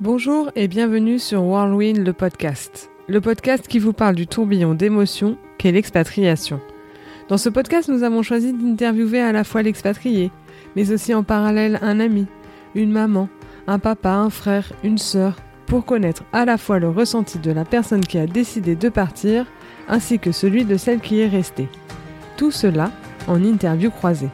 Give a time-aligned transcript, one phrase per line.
[0.00, 5.36] Bonjour et bienvenue sur Whirlwind le podcast, le podcast qui vous parle du tourbillon d'émotions
[5.58, 6.60] qu'est l'expatriation.
[7.28, 10.30] Dans ce podcast, nous avons choisi d'interviewer à la fois l'expatrié,
[10.76, 12.26] mais aussi en parallèle un ami,
[12.76, 13.28] une maman,
[13.66, 15.34] un papa, un frère, une sœur,
[15.66, 19.46] pour connaître à la fois le ressenti de la personne qui a décidé de partir,
[19.88, 21.68] ainsi que celui de celle qui est restée.
[22.36, 22.92] Tout cela
[23.26, 24.30] en interview croisée.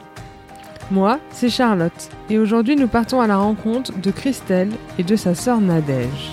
[0.91, 5.34] Moi, c'est Charlotte, et aujourd'hui nous partons à la rencontre de Christelle et de sa
[5.34, 6.33] sœur Nadège.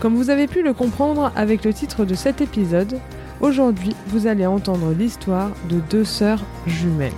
[0.00, 2.98] Comme vous avez pu le comprendre avec le titre de cet épisode,
[3.42, 7.12] aujourd'hui vous allez entendre l'histoire de deux sœurs jumelles.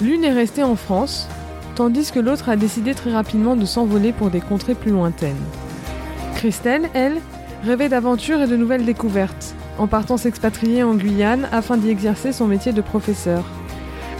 [0.00, 1.26] L'une est restée en France,
[1.74, 5.34] tandis que l'autre a décidé très rapidement de s'envoler pour des contrées plus lointaines.
[6.36, 7.18] Christelle, elle,
[7.64, 12.46] rêvait d'aventures et de nouvelles découvertes, en partant s'expatrier en Guyane afin d'y exercer son
[12.46, 13.42] métier de professeur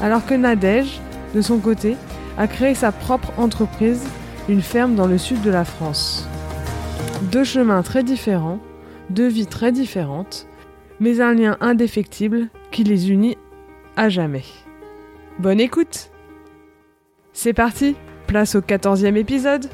[0.02, 1.00] alors que Nadège,
[1.34, 1.96] de son côté,
[2.36, 4.06] a créé sa propre entreprise,
[4.48, 6.28] une ferme dans le sud de la France.
[7.30, 8.58] Deux chemins très différents,
[9.10, 10.48] deux vies très différentes,
[10.98, 13.38] mais un lien indéfectible qui les unit
[13.96, 14.44] à jamais.
[15.38, 16.10] Bonne écoute
[17.32, 19.66] C'est parti, place au quatorzième épisode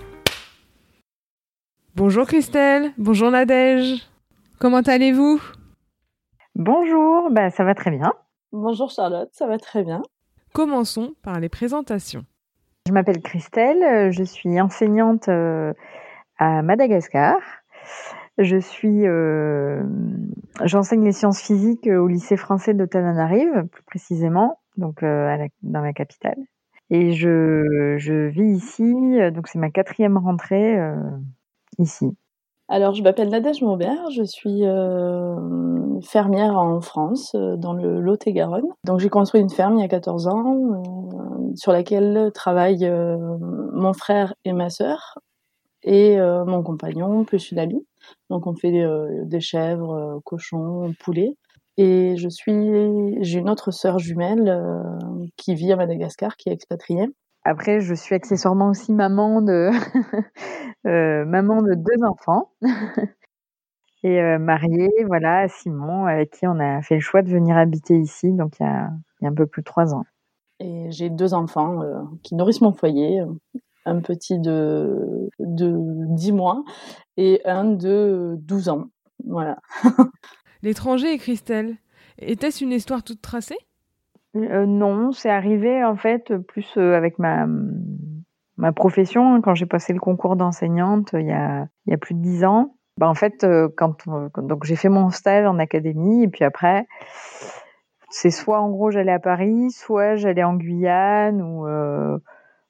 [1.97, 4.07] Bonjour Christelle, bonjour Nadège,
[4.61, 5.41] comment allez-vous?
[6.55, 8.13] Bonjour, bah ça va très bien.
[8.53, 10.03] Bonjour Charlotte, ça va très bien.
[10.53, 12.25] Commençons par les présentations.
[12.87, 15.75] Je m'appelle Christelle, euh, je suis enseignante euh,
[16.39, 17.37] à Madagascar.
[18.39, 19.83] Je suis, euh,
[20.65, 26.39] j'enseigne les sciences physiques au lycée français de Tananarive, plus précisément, donc dans la capitale.
[26.91, 28.95] Et je, je vis ici,
[29.33, 30.79] donc c'est ma quatrième rentrée
[31.79, 32.17] ici.
[32.71, 35.35] Alors, je m'appelle Nadège Maubert, je suis euh,
[36.03, 38.69] fermière en France, euh, dans le Lot-et-Garonne.
[38.85, 42.91] Donc, j'ai construit une ferme il y a 14 ans, euh, sur laquelle travaillent
[43.73, 45.19] mon frère et ma sœur,
[45.83, 47.87] et mon compagnon, plus une amie.
[48.29, 48.73] Donc, on fait
[49.25, 51.35] des chèvres, cochons, poulets.
[51.79, 54.63] Et je suis, j'ai une autre sœur jumelle
[55.37, 57.09] qui vit à Madagascar, qui est expatriée.
[57.45, 59.71] Après, je suis accessoirement aussi maman de,
[60.87, 62.53] euh, maman de deux enfants.
[64.03, 67.57] et euh, mariée, voilà, à Simon, avec qui on a fait le choix de venir
[67.57, 68.91] habiter ici, donc il y a,
[69.23, 70.05] un peu plus de trois ans.
[70.61, 73.23] Et j'ai deux enfants euh, qui nourrissent mon foyer,
[73.85, 75.75] un petit de, de
[76.15, 76.65] 10 mois
[77.17, 78.85] et un de 12 ans.
[79.25, 79.59] Voilà.
[80.63, 81.77] L'étranger et Christelle,
[82.19, 83.59] était-ce une histoire toute tracée?
[84.37, 87.47] Euh, non, c'est arrivé en fait plus euh, avec ma,
[88.57, 89.41] ma profession.
[89.41, 92.75] Quand j'ai passé le concours d'enseignante il y a, y a plus de dix ans,
[92.99, 94.07] bah, en fait, euh, quand,
[94.37, 96.87] donc j'ai fait mon stage en académie et puis après,
[98.11, 101.67] c'est soit en gros j'allais à Paris, soit j'allais en Guyane ou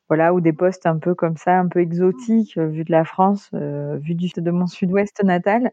[0.09, 3.51] voilà ou des postes un peu comme ça, un peu exotiques vu de la France,
[3.53, 5.71] vu du, de mon sud-ouest natal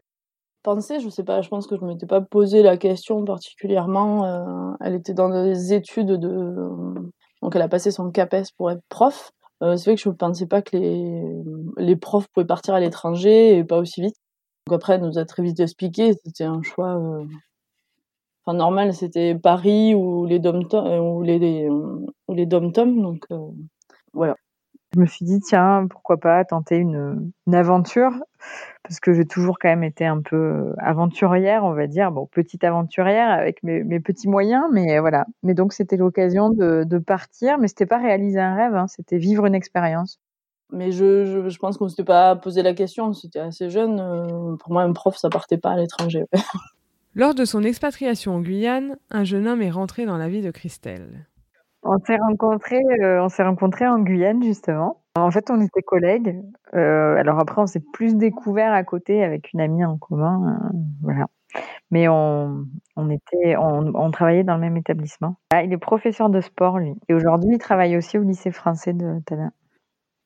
[0.66, 4.24] penser, je sais pas, je pense que je m'étais pas posé la question particulièrement.
[4.24, 6.70] Euh, elle était dans des études de,
[7.40, 9.30] donc elle a passé son CAPES pour être prof.
[9.62, 11.22] Euh, c'est vrai que je ne pensais pas que les,
[11.78, 14.16] les profs pouvaient partir à l'étranger et pas aussi vite.
[14.66, 16.96] Donc après, elle nous a très vite expliqué, c'était un choix.
[16.96, 17.24] Euh,
[18.44, 21.38] enfin normal, c'était Paris ou les dom ou les,
[22.28, 23.28] les dom donc
[24.12, 24.34] voilà.
[24.96, 28.12] Je me suis dit tiens pourquoi pas tenter une, une aventure?
[28.82, 32.26] Parce que j'ai toujours quand même été un peu euh, aventurière, on va dire, bon,
[32.26, 35.26] petite aventurière avec mes, petits moyens, mais voilà.
[35.42, 39.44] Mais donc c'était l'occasion de, partir, mais c'était pas réaliser un rêve, hein, c'était vivre
[39.44, 40.18] une expérience.
[40.72, 44.00] Mais je, je, pense qu'on s'était pas posé la question, c'était assez jeune.
[44.00, 46.24] Euh, pour moi, un prof, ça partait pas à l'étranger.
[47.14, 50.50] Lors de son expatriation en Guyane, un jeune homme est rentré dans la vie de
[50.50, 51.26] Christelle.
[51.88, 55.02] On s'est rencontrés, euh, on s'est rencontrés en Guyane justement.
[55.14, 56.36] En fait, on était collègues.
[56.74, 60.78] Euh, alors après, on s'est plus découvert à côté avec une amie en commun, euh,
[61.02, 61.26] voilà.
[61.90, 62.66] Mais on,
[62.96, 65.36] on était, on, travaillait dans le même établissement.
[65.54, 68.92] Ah, il est professeur de sport lui, et aujourd'hui, il travaille aussi au lycée français
[68.92, 69.50] de Tada.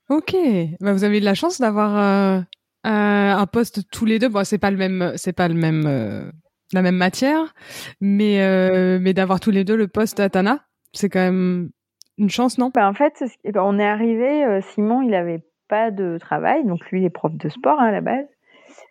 [0.08, 0.34] Ok,
[0.80, 2.44] bah, vous avez de la chance d'avoir
[2.82, 4.28] un poste tous les deux.
[4.28, 6.32] Bon, c'est pas le même, c'est pas le même,
[6.72, 7.54] la même matière,
[8.00, 10.58] mais mais d'avoir tous les deux le poste à Tana.
[10.92, 11.70] C'est quand même
[12.18, 12.70] une chance, non?
[12.74, 17.00] Bah, En fait, on est arrivé, euh, Simon, il n'avait pas de travail, donc lui,
[17.00, 18.26] il est prof de sport hein, à la base.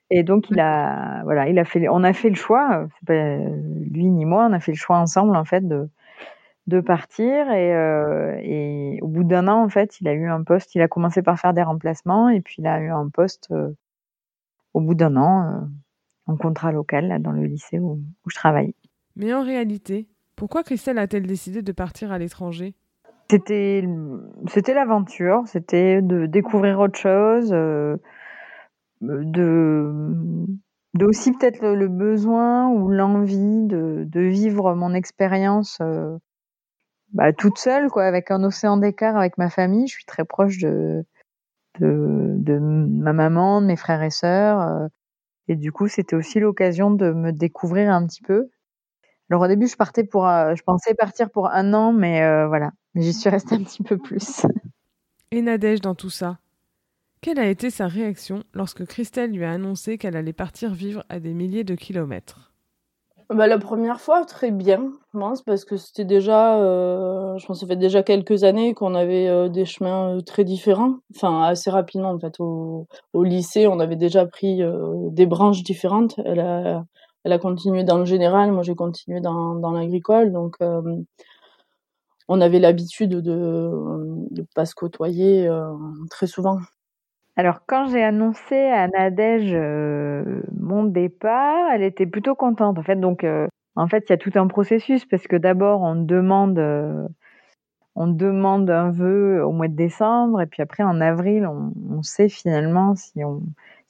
[0.10, 3.38] Et donc, il a, voilà, il a fait, on a fait le choix, pas
[3.92, 5.90] lui ni moi, on a fait le choix ensemble, en fait, de,
[6.68, 7.52] de partir.
[7.52, 10.82] Et, euh, et au bout d'un an, en fait, il a eu un poste, il
[10.82, 13.70] a commencé par faire des remplacements, et puis il a eu un poste euh,
[14.74, 15.68] au bout d'un an
[16.26, 18.74] en contrat local, là, dans le lycée où, où je travaille.
[19.16, 20.08] Mais en réalité,
[20.40, 22.74] pourquoi Christelle a-t-elle décidé de partir à l'étranger?
[23.30, 23.84] C'était,
[24.74, 27.98] l'aventure, c'était de découvrir autre chose, euh,
[29.02, 30.48] de,
[31.02, 36.18] aussi peut-être le, besoin ou l'envie de, vivre mon expérience euh,
[37.12, 39.88] bah, toute seule, quoi, avec un océan d'écart avec ma famille.
[39.88, 41.04] Je suis très proche de,
[41.82, 44.62] de, de ma maman, de mes frères et sœurs.
[44.62, 44.88] Euh,
[45.50, 48.50] et du coup, c'était aussi l'occasion de me découvrir un petit peu.
[49.30, 53.04] Alors au début, je partais pour, je pensais partir pour un an, mais voilà, mais
[53.04, 54.46] j'y suis restée un petit peu plus.
[55.32, 56.40] Et Nadège dans tout ça?
[57.22, 61.20] Quelle a été sa réaction lorsque Christelle lui a annoncé qu'elle allait partir vivre à
[61.20, 62.54] des milliers de kilomètres?
[63.30, 67.60] Bah, la première fois, très bien, je pense, parce que c'était déjà, euh, je pense,
[67.60, 70.96] ça fait déjà quelques années qu'on avait euh, des chemins euh, très différents.
[71.16, 72.40] Enfin, assez rapidement, en fait.
[72.40, 74.62] Au, au lycée, on avait déjà pris
[75.12, 76.20] des branches différentes.
[76.26, 76.86] Elle a,
[77.24, 80.58] elle a continué dans le général, moi j'ai continué dans, dans l'agricole, donc
[82.30, 85.74] on avait l'habitude de ne pas se côtoyer euh,
[86.12, 86.60] très souvent.
[87.36, 92.78] Alors quand j'ai annoncé à Nadège euh, mon départ, elle était plutôt contente.
[92.78, 95.82] En fait, donc euh, en fait, il y a tout un processus parce que d'abord
[95.82, 96.60] on demande
[97.96, 102.30] on demande un vœu au mois de décembre et puis après en avril on sait
[102.30, 103.42] finalement si on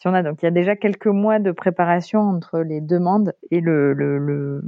[0.05, 4.61] donc il y a déjà quelques mois de préparation entre les demandes et le,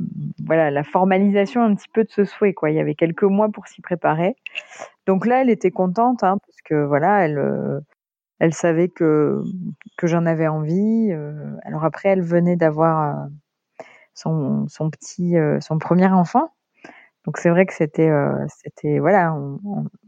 [0.46, 2.70] voilà la formalisation un petit peu de ce souhait quoi.
[2.70, 4.36] Il y avait quelques mois pour s'y préparer.
[5.08, 7.80] Donc là, elle était contente hein, parce que voilà, elle euh,
[8.40, 9.42] elle savait que
[9.98, 11.12] que j'en avais envie.
[11.12, 11.56] Euh.
[11.64, 13.28] alors après, elle venait d'avoir euh,
[14.14, 16.52] son son petit son premier enfant.
[17.26, 18.12] Donc c'est vrai que c'était
[18.64, 19.36] c'était voilà.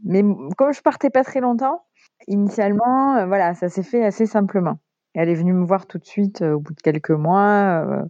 [0.04, 0.22] mais
[0.58, 1.84] comme je partais pas très longtemps,
[2.28, 4.78] initialement, voilà, ça s'est fait assez simplement
[5.14, 8.04] elle est venue me voir tout de suite au bout de quelques mois.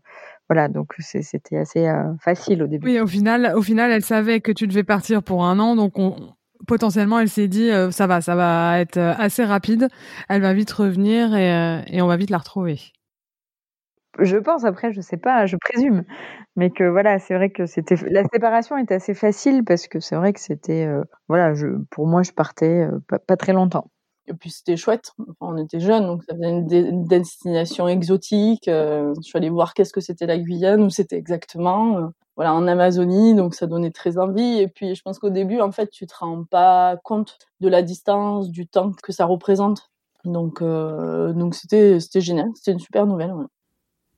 [0.49, 1.91] voilà, donc c'était assez
[2.21, 2.87] facile au début.
[2.87, 5.95] Oui, au final, au final, elle savait que tu devais partir pour un an, donc
[6.67, 9.89] potentiellement, elle s'est dit ça va, ça va être assez rapide.
[10.29, 12.79] Elle va vite revenir et, on va vite la retrouver.
[14.21, 16.05] Je pense après, je sais pas, je présume,
[16.55, 20.15] mais que voilà, c'est vrai que c'était la séparation était assez facile parce que c'est
[20.15, 20.89] vrai que c'était
[21.29, 22.87] voilà, je pour moi je partais
[23.27, 23.91] pas très longtemps.
[24.27, 25.13] Et puis c'était chouette.
[25.41, 28.69] on était jeunes, donc ça faisait une, destination exotique.
[28.69, 31.99] Euh, je suis allée voir qu'est-ce que c'était la Guyane, où c'était exactement.
[31.99, 32.07] Euh,
[32.37, 34.59] voilà, en Amazonie, donc ça donnait très envie.
[34.59, 37.83] Et puis je pense qu'au début, en fait, tu te rends pas compte de la
[37.83, 39.91] distance, du temps que ça représente.
[40.25, 42.49] Donc euh, donc c'était c'était génial.
[42.55, 43.35] C'était une super nouvelle.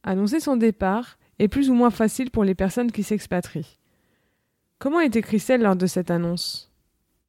[0.05, 3.79] Annoncer son départ est plus ou moins facile pour les personnes qui s'expatrient.
[4.79, 6.71] Comment était Christelle lors de cette annonce?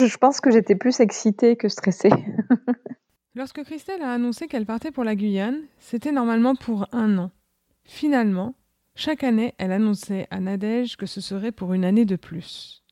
[0.05, 2.11] Je pense que j'étais plus excitée que stressée.
[3.35, 7.31] Lorsque Christelle a annoncé qu'elle partait pour la Guyane, c'était normalement pour un an.
[7.83, 8.55] Finalement,
[8.95, 12.83] chaque année, elle annonçait à Nadège que ce serait pour une année de plus.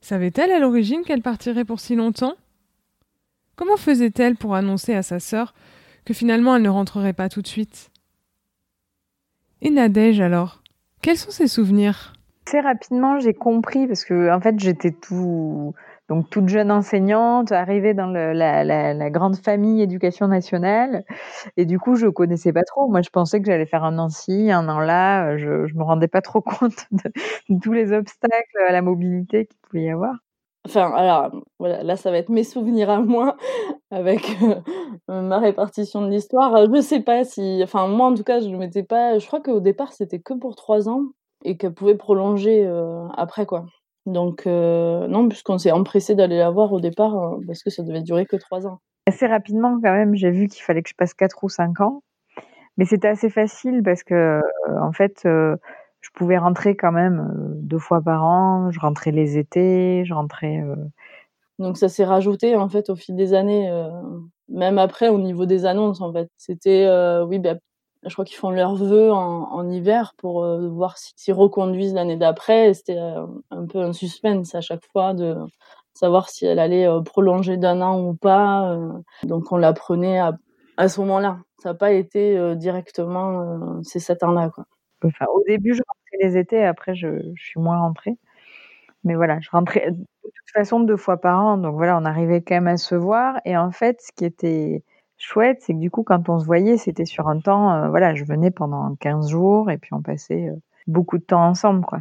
[0.00, 2.34] Savait-elle à l'origine qu'elle partirait pour si longtemps?
[3.56, 5.54] Comment faisait-elle pour annoncer à sa sœur
[6.04, 7.90] que finalement elle ne rentrerait pas tout de suite?
[9.62, 10.62] Et Nadège alors
[11.00, 12.12] Quels sont ses souvenirs?
[12.44, 15.74] Très rapidement, j'ai compris parce que en fait, j'étais tout
[16.14, 21.04] donc toute jeune enseignante, arrivée dans la, grande famille éducation nationale,
[21.56, 22.88] et du coup je connaissais pas trop.
[22.88, 25.36] Moi je pensais que j'allais faire un an ci, un an là.
[25.36, 29.58] Je, je me rendais pas trop compte de, tous les obstacles à la mobilité qu'il
[29.62, 30.14] pouvait y avoir.
[30.66, 31.30] Enfin, alors,
[31.60, 33.36] là, ça va être mes souvenirs à moi,
[33.90, 34.22] avec
[35.10, 36.66] euh, ma répartition de l'histoire.
[36.74, 39.40] Je sais pas si, enfin, moi, en tout cas, je ne m'étais pas, je crois
[39.40, 41.02] qu'au départ, c'était que pour trois ans,
[41.44, 43.66] et qu'elle pouvait prolonger euh, après, quoi.
[44.06, 47.82] Donc, euh, non, puisqu'on s'est empressé d'aller la voir au départ, euh, parce que ça
[47.82, 48.80] devait durer que trois ans.
[49.06, 52.02] Assez rapidement, quand même, j'ai vu qu'il fallait que je passe quatre ou cinq ans.
[52.76, 54.40] Mais c'était assez facile parce que, euh,
[54.80, 57.30] en fait, je pouvais rentrer quand même
[57.60, 58.70] deux fois par an.
[58.70, 60.62] Je rentrais les étés, je rentrais.
[61.58, 63.70] Donc, ça s'est rajouté, en fait, au fil des années,
[64.48, 66.28] même après, au niveau des annonces, en fait.
[66.36, 66.88] C'était,
[67.28, 67.60] oui, ben,
[68.06, 72.74] je crois qu'ils font leurs vœux en, hiver pour euh, voir s'ils reconduisent l'année d'après.
[72.74, 75.36] C'était euh, un peu un suspense à chaque fois de
[75.94, 78.76] savoir si elle allait euh, prolonger d'un an ou pas.
[79.22, 80.32] donc on l'apprenait à,
[80.76, 81.38] à ce moment-là.
[81.62, 84.50] Ça n'a pas été directement ces sept ans-là.
[85.02, 88.18] Au début, je rentrais les étés, après, je suis moins rentrée.
[89.04, 91.56] Mais voilà, je rentrais de toute façon deux fois par an.
[91.56, 93.40] Donc voilà, on arrivait quand même à se voir.
[93.44, 94.82] Et en fait, ce qui était
[95.24, 98.14] chouette, c'est que du coup, quand on se voyait, c'était sur un temps, euh, voilà,
[98.14, 102.00] je venais pendant 15 jours et puis on passait euh, beaucoup de temps ensemble, quoi.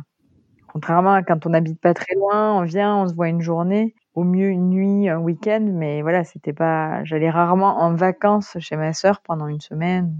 [0.67, 3.93] Contrairement à quand on n'habite pas très loin, on vient, on se voit une journée,
[4.15, 8.75] au mieux une nuit, un week-end, mais voilà, c'était pas, j'allais rarement en vacances chez
[8.75, 10.15] ma sœur pendant une semaine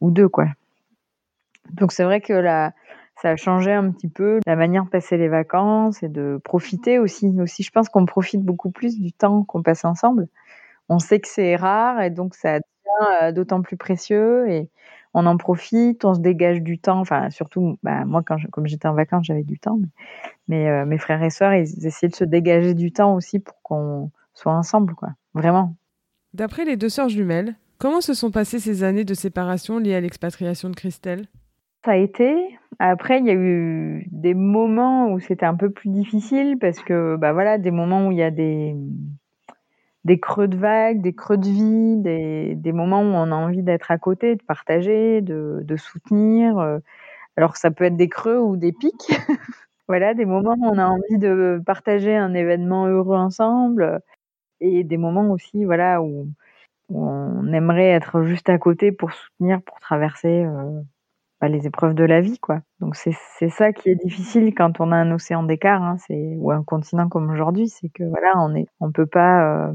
[0.00, 0.46] ou deux, quoi.
[1.72, 2.72] Donc c'est vrai que la,
[3.22, 6.98] ça a changé un petit peu la manière de passer les vacances et de profiter
[6.98, 7.34] aussi.
[7.40, 10.28] Aussi, je pense qu'on profite beaucoup plus du temps qu'on passe ensemble.
[10.88, 14.68] On sait que c'est rare et donc ça devient d'autant plus précieux et
[15.14, 17.00] on en profite, on se dégage du temps.
[17.00, 19.78] Enfin, surtout, bah, moi, quand comme j'étais en vacances, j'avais du temps.
[20.48, 24.10] Mais, mes frères et sœurs, ils essayaient de se dégager du temps aussi pour qu'on
[24.34, 25.10] soit ensemble, quoi.
[25.32, 25.76] Vraiment.
[26.34, 30.00] D'après les deux sœurs jumelles, comment se sont passées ces années de séparation liées à
[30.00, 31.26] l'expatriation de Christelle?
[31.84, 32.58] Ça a été.
[32.80, 37.16] Après, il y a eu des moments où c'était un peu plus difficile parce que,
[37.16, 38.74] bah voilà, des moments où il y a des,
[40.04, 43.62] des creux de vagues, des creux de vie, des, des moments où on a envie
[43.62, 46.58] d'être à côté, de partager, de, de soutenir.
[46.58, 46.78] Euh.
[47.36, 49.08] Alors, ça peut être des creux ou des pics.
[49.88, 54.00] voilà, des moments où on a envie de partager un événement heureux ensemble
[54.60, 56.28] et des moments aussi, voilà, où,
[56.90, 60.82] on aimerait être juste à côté pour soutenir, pour traverser euh,
[61.42, 62.60] les épreuves de la vie, quoi.
[62.80, 66.62] Donc c'est ça qui est difficile quand on a un océan d'écart, hein, ou un
[66.62, 69.72] continent comme aujourd'hui, c'est que voilà, on est, on peut pas, euh,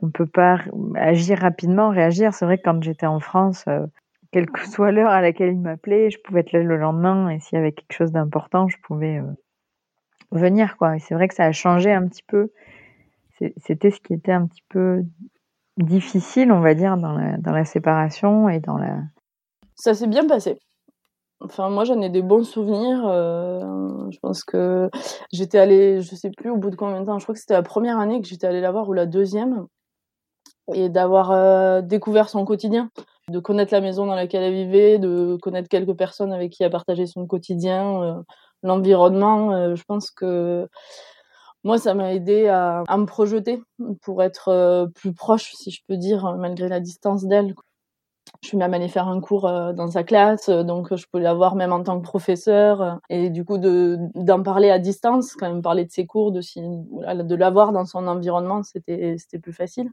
[0.00, 0.60] on peut pas
[0.96, 2.34] agir rapidement, réagir.
[2.34, 3.86] C'est vrai que quand j'étais en France, euh,
[4.32, 7.40] quelle que soit l'heure à laquelle il m'appelait, je pouvais être là le lendemain et
[7.40, 9.22] s'il y avait quelque chose d'important, je pouvais
[10.32, 10.96] venir, quoi.
[10.96, 12.50] Et c'est vrai que ça a changé un petit peu
[13.58, 15.02] c'était ce qui était un petit peu
[15.76, 18.98] difficile, on va dire, dans la, dans la séparation et dans la.
[19.76, 20.58] Ça s'est bien passé.
[21.40, 23.06] Enfin, moi, j'en ai des bons souvenirs.
[23.06, 24.90] Euh, je pense que
[25.32, 27.54] j'étais allée, je sais plus au bout de combien de temps, je crois que c'était
[27.54, 29.66] la première année que j'étais allée la voir ou la deuxième.
[30.74, 32.90] Et d'avoir euh, découvert son quotidien,
[33.28, 36.70] de connaître la maison dans laquelle elle vivait, de connaître quelques personnes avec qui elle
[36.70, 38.14] partageait son quotidien, euh,
[38.62, 39.76] l'environnement.
[39.76, 40.66] je pense que
[41.64, 43.62] moi, ça m'a aidé à, me projeter
[44.02, 47.54] pour être plus proche, si je peux dire, malgré la distance d'elle.
[48.42, 51.34] Je suis même allée faire un cours euh, dans sa classe, donc je peux la
[51.34, 53.00] voir même en tant que professeur.
[53.08, 56.40] Et du coup, de d'en parler à distance, quand même parler de ses cours, de,
[57.22, 59.90] de la voir dans son environnement, c'était c'était plus facile.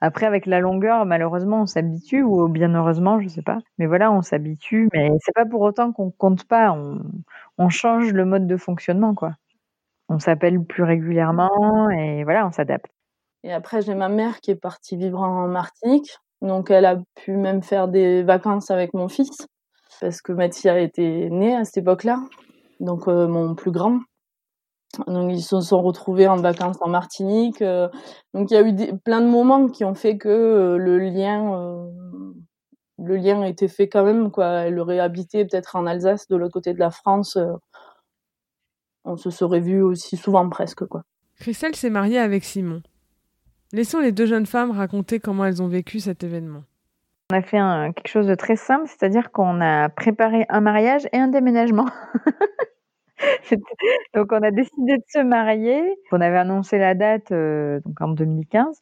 [0.00, 3.58] Après, avec la longueur, malheureusement, on s'habitue, ou bien heureusement, je sais pas.
[3.78, 4.88] Mais voilà, on s'habitue.
[4.92, 6.72] Mais c'est pas pour autant qu'on compte pas.
[6.72, 7.00] On,
[7.58, 9.32] on change le mode de fonctionnement, quoi
[10.08, 12.86] on s'appelle plus régulièrement et voilà, on s'adapte.
[13.44, 16.18] Et après, j'ai ma mère qui est partie vivre en Martinique.
[16.44, 19.48] Donc, elle a pu même faire des vacances avec mon fils
[20.00, 22.20] parce que Mathia était né à cette époque-là.
[22.78, 23.98] Donc, euh, mon plus grand.
[25.08, 27.62] Donc, ils se sont retrouvés en vacances en Martinique.
[27.62, 27.88] Euh.
[28.32, 31.88] donc, il y a eu plein de moments qui ont fait que euh, le lien,
[32.98, 34.30] le lien était fait quand même.
[34.30, 34.46] Quoi.
[34.66, 37.36] Elle aurait habité peut-être en Alsace, de l'autre côté de la France
[39.04, 41.02] on se serait vu aussi souvent presque quoi.
[41.36, 42.82] Christelle s'est mariée avec Simon.
[43.74, 46.62] Laissons les deux jeunes femmes raconter comment elles ont vécu cet événement.
[47.32, 47.58] On a fait
[47.96, 51.88] quelque chose de très simple, c'est-à-dire qu'on a préparé un mariage et un déménagement.
[54.14, 55.82] donc on a décidé de se marier.
[56.12, 58.80] On avait annoncé la date euh, donc en 2015.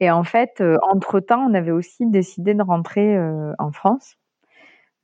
[0.00, 4.16] Et en fait, euh, entre-temps, on avait aussi décidé de rentrer euh, en France.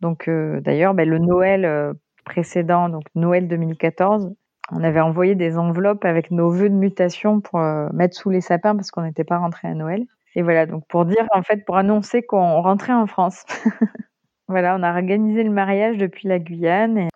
[0.01, 1.95] Donc d'ailleurs, ben, le Noël
[2.25, 4.33] précédent, donc Noël 2014,
[4.73, 8.41] on avait envoyé des enveloppes avec nos vœux de mutation pour euh, mettre sous les
[8.41, 10.07] sapins parce qu'on n'était pas rentré à Noël.
[10.35, 13.45] Et voilà, donc pour dire, en fait, pour annoncer qu'on rentrait en France.
[14.49, 17.09] voilà, on a organisé le mariage depuis la Guyane.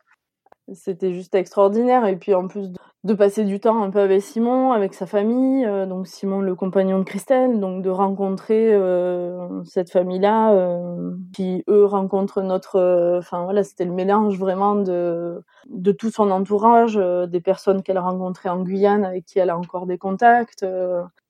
[0.72, 2.06] C'était juste extraordinaire.
[2.06, 2.72] Et puis en plus
[3.04, 6.54] de passer du temps un peu avec Simon, avec sa famille, euh, donc Simon le
[6.54, 13.18] compagnon de Christelle, donc de rencontrer euh, cette famille-là, euh, qui eux rencontrent notre, euh,
[13.18, 18.02] enfin voilà, c'était le mélange vraiment de de tout son entourage, des personnes qu'elle a
[18.02, 20.64] rencontrées en Guyane avec qui elle a encore des contacts,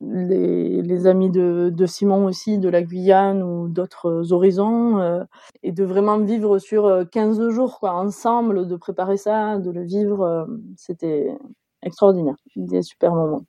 [0.00, 5.24] les, les amis de, de Simon aussi de la Guyane ou d'autres horizons,
[5.62, 10.48] et de vraiment vivre sur 15 jours quoi ensemble, de préparer ça, de le vivre,
[10.76, 11.36] c'était
[11.84, 13.44] extraordinaire, des super moments.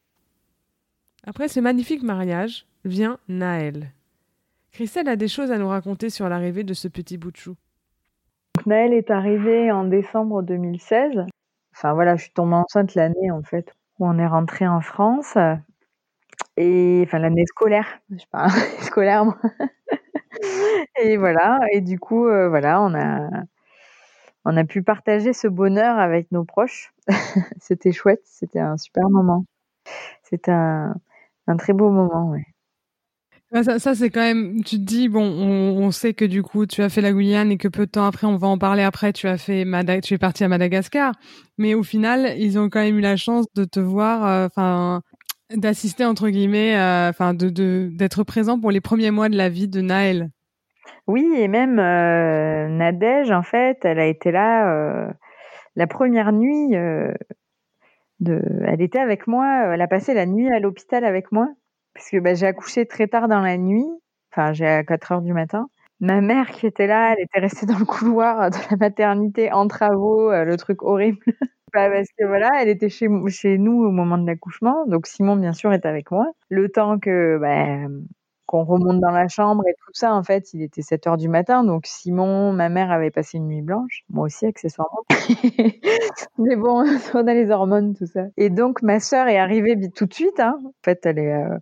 [1.26, 3.92] Après ce magnifique mariage vient Naël.
[4.72, 7.56] Christelle a des choses à nous raconter sur l'arrivée de ce petit bout de chou.
[8.66, 11.26] Naël est arrivé en décembre 2016.
[11.76, 15.38] Enfin voilà, je suis tombée enceinte l'année en fait où on est rentré en France.
[16.58, 18.48] Et enfin l'année scolaire, je sais pas,
[18.82, 19.38] scolaire moi.
[21.02, 23.30] et voilà, et du coup euh, voilà, on a
[24.46, 26.94] on a pu partager ce bonheur avec nos proches.
[27.60, 29.46] c'était chouette, c'était un super moment.
[30.24, 30.96] C'était un,
[31.58, 32.46] très beau moment, ouais.
[33.64, 34.64] Ça, c'est quand même.
[34.64, 37.58] Tu te dis bon, on, sait que du coup tu as fait la Guyane et
[37.58, 39.14] que peu de temps après, on va en parler après.
[39.14, 39.66] Tu as fait
[40.02, 41.14] tu es parti à Madagascar,
[41.58, 45.02] mais au final, ils ont quand même eu la chance de te voir, euh, enfin,
[45.56, 49.70] d'assister entre guillemets, euh, enfin, de d'être présent pour les premiers mois de la vie
[49.70, 50.32] de Naël.
[51.08, 55.12] Oui, et même euh, Nadège, en fait, elle a été là euh,
[55.76, 56.76] la première nuit.
[56.76, 57.14] Euh,
[58.22, 59.74] elle était avec moi.
[59.74, 61.50] Elle a passé la nuit à l'hôpital avec moi,
[61.94, 63.86] parce que bah, j'ai accouché très tard dans la nuit.
[64.32, 65.70] Enfin, j'ai à 4 heures du matin.
[66.02, 69.68] Ma mère qui était là, elle était restée dans le couloir de la maternité en
[69.68, 71.20] travaux, le truc horrible.
[71.74, 74.86] Bah, parce que voilà, elle était chez, chez nous au moment de l'accouchement.
[74.88, 76.26] Donc Simon, bien sûr, est avec moi.
[76.48, 77.90] Le temps que bah,
[78.46, 81.28] qu'on remonte dans la chambre et tout ça, en fait, il était 7 heures du
[81.28, 81.64] matin.
[81.64, 84.04] Donc Simon, ma mère avait passé une nuit blanche.
[84.10, 85.04] Moi aussi, accessoirement.
[86.38, 86.84] Mais bon,
[87.14, 88.26] on a les hormones, tout ça.
[88.38, 90.40] Et donc ma sœur est arrivée tout de suite.
[90.40, 90.60] Hein.
[90.64, 91.58] En fait, elle, est, euh,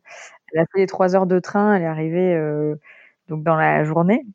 [0.53, 1.75] elle a fait les 3 heures de train.
[1.75, 2.75] Elle est arrivée euh,
[3.29, 4.25] donc dans la journée.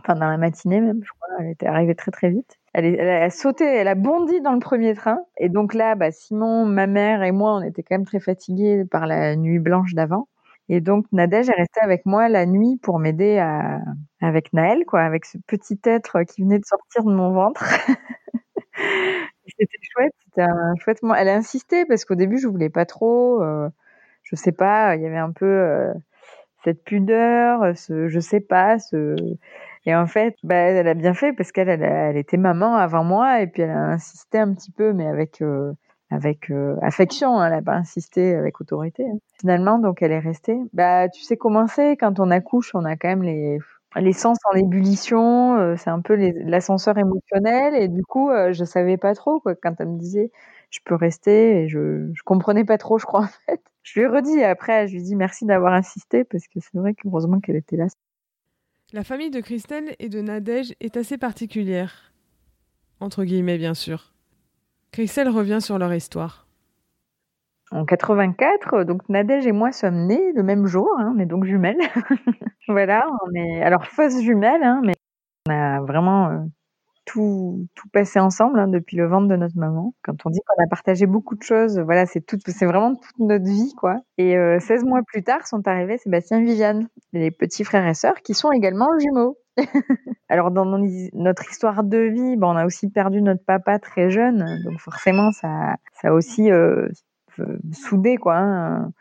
[0.00, 1.28] Enfin, dans la matinée même, je crois.
[1.40, 2.58] Elle était arrivée très très vite.
[2.72, 5.18] Elle, elle, a sauté, elle a bondi dans le premier train.
[5.38, 8.84] Et donc là, bah, Simon, ma mère et moi, on était quand même très fatigués
[8.84, 10.28] par la nuit blanche d'avant.
[10.68, 13.80] Et donc Nadège est restée avec moi la nuit pour m'aider à
[14.20, 17.62] avec Naël, quoi, avec ce petit être qui venait de sortir de mon ventre.
[19.46, 21.14] c'était chouette, c'était un chouette moment.
[21.14, 23.42] Elle a insisté parce qu'au début je voulais pas trop.
[23.42, 23.68] Euh,
[24.22, 25.92] je sais pas, il y avait un peu euh,
[26.64, 29.16] cette pudeur, ce je sais pas, ce
[29.86, 33.40] et en fait, bah, elle a bien fait parce qu'elle elle, était maman avant moi
[33.42, 35.72] et puis elle a insisté un petit peu, mais avec euh,
[36.10, 39.04] avec euh, affection, hein, elle n'a pas insisté avec autorité.
[39.04, 39.18] Hein.
[39.40, 40.58] Finalement, donc elle est restée.
[40.72, 43.58] Bah, tu sais comment c'est quand on accouche, on a quand même les
[44.00, 48.64] les sens en ébullition, euh, c'est un peu l'ascenseur émotionnel et du coup, euh, je
[48.64, 50.32] savais pas trop quoi quand elle me disait
[50.70, 53.60] je peux rester je je comprenais pas trop, je crois en fait.
[53.82, 56.94] Je lui ai redit après, je lui dit merci d'avoir insisté parce que c'est vrai
[56.94, 57.86] qu'heureusement qu'elle était là.
[58.92, 62.12] La famille de Christelle et de Nadège est assez particulière.
[63.00, 64.13] Entre guillemets, bien sûr.
[64.94, 66.46] Christelle revient sur leur histoire.
[67.72, 71.46] En 84, donc Nadège et moi sommes nés le même jour, hein, on est donc
[71.46, 71.80] jumelles.
[72.68, 74.92] voilà, on est alors fausses jumelles, hein, mais
[75.48, 76.38] on a vraiment euh,
[77.06, 79.94] tout, tout passé ensemble hein, depuis le ventre de notre maman.
[80.04, 83.18] Quand on dit qu'on a partagé beaucoup de choses, voilà, c'est tout, c'est vraiment toute
[83.18, 83.96] notre vie, quoi.
[84.16, 87.94] Et 16 euh, mois plus tard sont arrivés Sébastien et Viviane, les petits frères et
[87.94, 89.36] sœurs qui sont également jumeaux.
[90.28, 94.62] Alors dans notre histoire de vie, bon, on a aussi perdu notre papa très jeune,
[94.64, 96.88] donc forcément ça, ça a aussi euh,
[97.72, 98.36] soudé quoi.
[98.36, 98.92] Hein.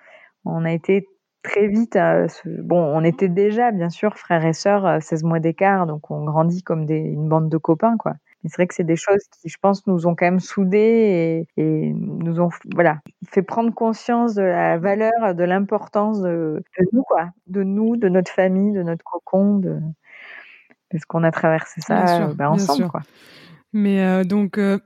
[0.46, 1.08] On a été
[1.42, 1.98] très vite,
[2.46, 6.64] bon, on était déjà bien sûr frères et sœurs, 16 mois d'écart, donc on grandit
[6.64, 8.14] comme une bande de copains quoi.
[8.44, 11.48] Mais c'est vrai que c'est des choses qui, je pense, nous ont quand même soudés
[11.58, 16.86] et, et, nous ont, voilà, fait prendre conscience de la valeur, de l'importance de, de,
[16.92, 19.80] nous, quoi, de nous, de notre famille, de notre cocon, de,
[20.94, 22.88] parce qu'on a traversé ça bah, ensemble.
[22.88, 23.02] Quoi.
[23.74, 24.78] Mais euh, donc, euh,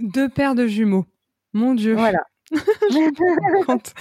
[0.00, 1.04] deux paires de jumeaux.
[1.52, 1.94] Mon Dieu.
[1.94, 2.24] Voilà.
[3.66, 3.92] quand,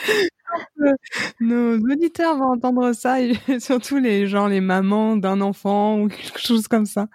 [0.79, 0.93] euh,
[1.41, 6.39] nos auditeurs vont entendre ça, et surtout les gens, les mamans d'un enfant ou quelque
[6.39, 7.07] chose comme ça,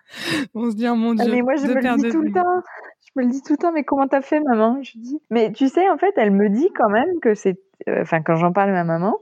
[0.53, 1.33] vont se dire mon ah, Dieu.
[1.33, 2.63] mais moi, je me le dis tout le temps.
[3.03, 4.83] Je me le dis tout le temps, mais comment t'as fait, maman?
[4.83, 5.19] Je dis.
[5.31, 7.59] Mais tu sais, en fait, elle me dit quand même que c'est.
[7.89, 9.17] Enfin, quand j'en parle à ma maman,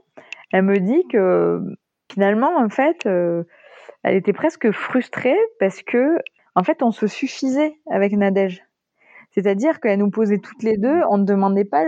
[0.51, 1.61] elle me dit que
[2.11, 3.07] finalement, en fait
[4.03, 6.17] elle était presque frustrée parce que,
[6.55, 8.63] en fait, on se suffisait avec Nadège.
[9.31, 11.83] C'est-à-dire qu'elle nous posait toutes les deux, on ne demandait pas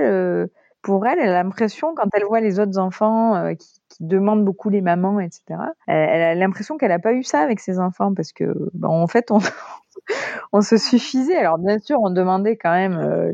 [0.81, 3.67] pour elle, elle a l'impression, quand elle voit les autres enfants euh, qui,
[3.99, 5.43] demandent beaucoup les mamans, etc.,
[5.85, 8.87] elle, elle a l'impression qu'elle n'a pas eu ça avec ses enfants parce que, ben,
[8.87, 9.39] en fait, on,
[10.61, 11.37] se suffisait.
[11.37, 13.33] Alors, bien sûr, on demandait quand même, euh,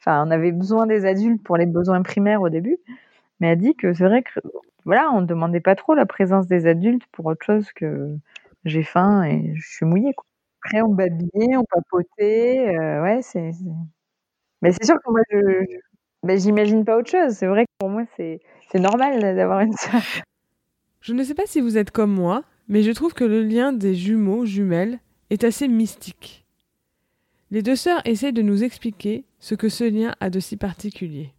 [0.00, 2.78] enfin, on avait besoin des adultes pour les besoins primaires au début,
[3.40, 4.40] mais elle dit que c'est vrai que
[4.86, 8.16] voilà, on ne demandait pas trop la présence des adultes pour autre chose que
[8.64, 10.14] j'ai faim et je suis mouillée.
[10.14, 10.24] Quoi.
[10.62, 12.68] Après, on babillait, on papotait.
[12.68, 13.50] Euh, ouais, c'est.
[14.62, 15.64] Mais c'est sûr que moi, je,
[16.22, 17.32] ben, j'imagine pas autre chose.
[17.34, 20.02] C'est vrai que pour moi, c'est, c'est normal d'avoir une sœur.
[21.00, 23.72] Je ne sais pas si vous êtes comme moi, mais je trouve que le lien
[23.72, 26.46] des jumeaux, jumelles, est assez mystique.
[27.50, 31.35] Les deux sœurs essayent de nous expliquer ce que ce lien a de si particulier.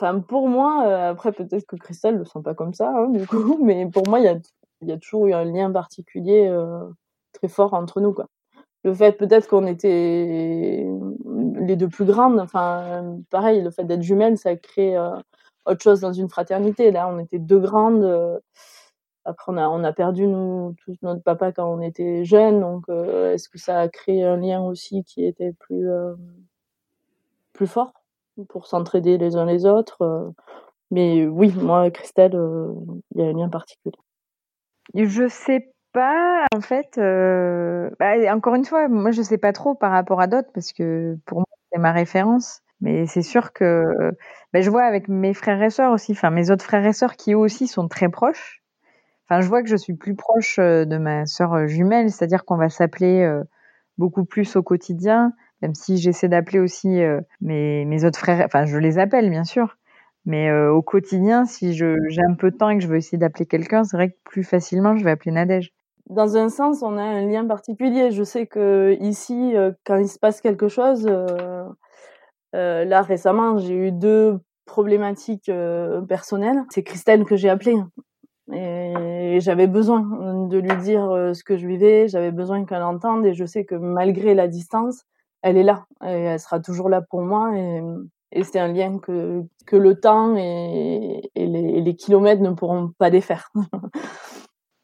[0.00, 3.26] Enfin, pour moi, euh, après peut-être que Christelle le sent pas comme ça, hein, du
[3.26, 4.38] coup, mais pour moi, il y a,
[4.82, 6.84] y a toujours eu un lien particulier euh,
[7.32, 8.26] très fort entre nous, quoi.
[8.84, 10.86] Le fait peut-être qu'on était
[11.60, 15.16] les deux plus grandes, enfin, pareil, le fait d'être jumelles, ça crée euh,
[15.66, 16.92] autre chose dans une fraternité.
[16.92, 18.04] Là, on était deux grandes.
[19.24, 22.88] après, on a, on a perdu nous, tout notre papa quand on était jeunes, donc
[22.88, 25.88] est-ce que ça a créé un lien aussi qui était plus
[27.52, 27.92] plus fort?
[28.48, 30.02] Pour s'entraider les uns les autres.
[30.02, 30.30] Euh.
[30.90, 32.72] Mais oui, moi, Christelle, euh,
[33.14, 33.94] il y a un lien particulier.
[34.94, 36.96] Je sais pas, en fait.
[36.98, 40.72] Euh, bah, encore une fois, moi, je sais pas trop par rapport à d'autres parce
[40.72, 42.62] que pour moi, c'est ma référence.
[42.80, 43.84] Mais c'est sûr que
[44.52, 47.16] bah, je vois avec mes frères et sœurs aussi, enfin mes autres frères et sœurs
[47.16, 48.62] qui eux aussi sont très proches.
[49.24, 52.68] Enfin, je vois que je suis plus proche de ma sœur jumelle, c'est-à-dire qu'on va
[52.68, 53.28] s'appeler
[53.98, 57.00] beaucoup plus au quotidien, même si j'essaie d'appeler aussi
[57.40, 58.44] mes, mes autres frères.
[58.44, 59.76] Enfin, je les appelle bien sûr,
[60.24, 63.46] mais au quotidien, si j'ai un peu de temps et que je veux essayer d'appeler
[63.46, 65.72] quelqu'un, c'est vrai que plus facilement, je vais appeler Nadège
[66.08, 68.10] dans un sens, on a un lien particulier.
[68.10, 71.64] Je sais que ici, euh, quand il se passe quelque chose, euh,
[72.54, 75.50] euh, là récemment, j'ai eu deux problématiques
[76.08, 76.62] personnelles.
[76.70, 77.76] C'est Christelle que j'ai appelée
[78.52, 82.08] et j'avais besoin de lui dire ce que je vivais.
[82.08, 85.04] J'avais besoin qu'elle entende et je sais que malgré la distance,
[85.42, 87.80] elle est là et elle sera toujours là pour moi et,
[88.32, 92.92] et c'est un lien que que le temps et, et les, les kilomètres ne pourront
[92.98, 93.50] pas défaire.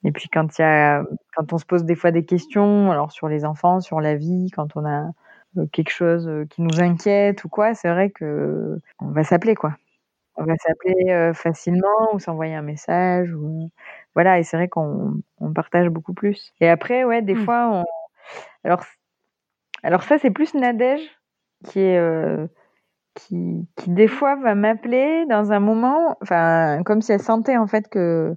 [0.04, 1.02] Et puis quand y a,
[1.34, 4.50] quand on se pose des fois des questions, alors sur les enfants, sur la vie,
[4.54, 5.10] quand on a
[5.56, 9.54] euh, quelque chose euh, qui nous inquiète ou quoi, c'est vrai que on va s'appeler
[9.54, 9.76] quoi.
[10.36, 13.70] On va s'appeler euh, facilement ou s'envoyer un message ou
[14.14, 14.38] voilà.
[14.38, 16.52] Et c'est vrai qu'on on partage beaucoup plus.
[16.60, 17.44] Et après, ouais, des mmh.
[17.44, 17.84] fois, on...
[18.64, 18.84] alors
[19.84, 21.08] alors ça c'est plus Nadège
[21.66, 21.98] qui est
[23.14, 27.66] qui, qui des fois va m'appeler dans un moment, enfin comme si elle sentait en
[27.66, 28.34] fait que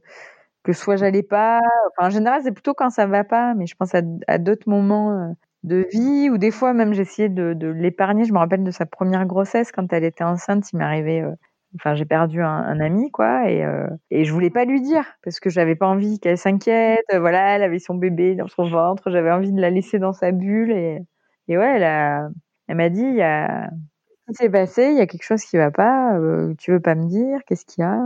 [0.63, 1.62] que soit j'allais pas.
[1.97, 5.12] En général, c'est plutôt quand ça va pas, mais je pense à, à d'autres moments
[5.13, 5.33] euh,
[5.63, 8.25] de vie ou des fois même j'essayais de, de l'épargner.
[8.25, 11.21] Je me rappelle de sa première grossesse quand elle était enceinte, il m'arrivait.
[11.21, 11.33] Euh,
[11.75, 15.05] enfin, j'ai perdu un, un, ami, quoi, et, euh, et je voulais pas lui dire
[15.23, 17.05] parce que j'avais pas envie qu'elle s'inquiète.
[17.13, 20.31] Voilà, elle avait son bébé dans son ventre, j'avais envie de la laisser dans sa
[20.31, 20.99] bulle, et,
[21.47, 21.81] et ouais,
[22.67, 23.69] elle m'a dit, il y a,
[24.33, 27.05] s'est passé Il y a quelque chose qui va pas euh, Tu veux pas me
[27.05, 27.99] dire Qu'est-ce qu'il y a?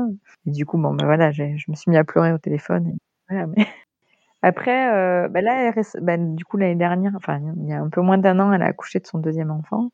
[0.46, 2.98] Et du coup, bon, ben voilà, je me suis mis à pleurer au téléphone.
[4.44, 8.02] Après, euh, ben là, ben, du coup, l'année dernière, enfin, il y a un peu
[8.02, 9.90] moins d'un an, elle a accouché de son deuxième enfant.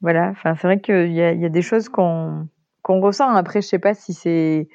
[0.00, 2.48] Voilà, enfin, c'est vrai qu'il y a, des choses qu'on
[2.86, 3.28] ressent.
[3.30, 4.68] Après, je sais pas si c'est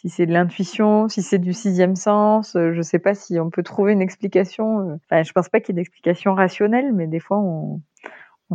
[0.00, 2.54] si c'est de l'intuition, si c'est du sixième sens.
[2.54, 4.80] Euh, je sais pas si on peut trouver une explication.
[4.80, 7.80] Euh, enfin, je pense pas qu'il y ait d'explication rationnelle, mais des fois, on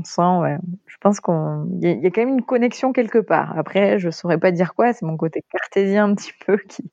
[0.05, 0.57] sent.
[0.85, 3.57] Je pense qu'on, il y, a quand même une connexion quelque part.
[3.57, 4.93] Après, je saurais pas dire quoi.
[4.93, 6.89] C'est mon côté cartésien un petit peu qui,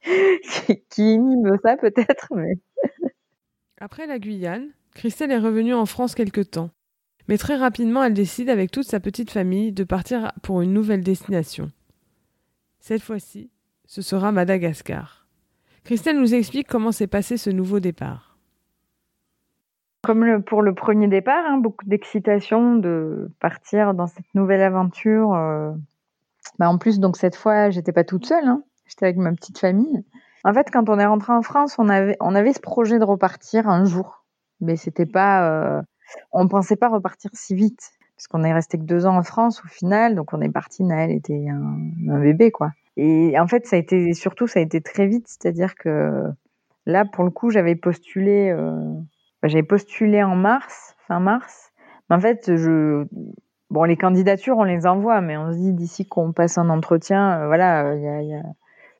[0.90, 2.28] qui, inhibe ça peut-être.
[3.80, 6.70] Après la Guyane, Christelle est revenue en France quelque temps.
[7.28, 11.04] Mais très rapidement, elle décide avec toute sa petite famille de partir pour une nouvelle
[11.04, 11.70] destination.
[12.80, 13.50] Cette fois-ci,
[13.90, 15.26] ce sera Madagascar.
[15.82, 18.38] Christelle nous explique comment s'est passé ce nouveau départ.
[20.04, 25.34] Comme pour le premier départ, hein, beaucoup d'excitation de partir dans cette nouvelle aventure.
[25.34, 25.72] Euh.
[26.60, 28.62] Bah en plus, donc cette fois, j'étais pas toute seule, hein.
[28.86, 30.04] j'étais avec ma petite famille.
[30.44, 33.04] En fait, quand on est rentré en France, on avait, on avait ce projet de
[33.04, 34.24] repartir un jour,
[34.60, 35.82] mais c'était pas, euh,
[36.30, 39.60] on pensait pas repartir si vite, parce qu'on est resté que deux ans en France
[39.64, 40.84] au final, donc on est parti.
[40.84, 42.70] Naël était un, un bébé, quoi.
[42.96, 46.24] Et en fait, ça a été surtout, ça a été très vite, c'est-à-dire que
[46.86, 48.50] là, pour le coup, j'avais postulé.
[48.50, 48.74] Euh,
[49.42, 51.72] bah, j'avais postulé en mars, fin mars.
[52.08, 52.50] Mais en fait,
[53.70, 57.40] bon, les candidatures, on les envoie, mais on se dit d'ici qu'on passe un entretien,
[57.40, 58.42] euh, voilà, il y a,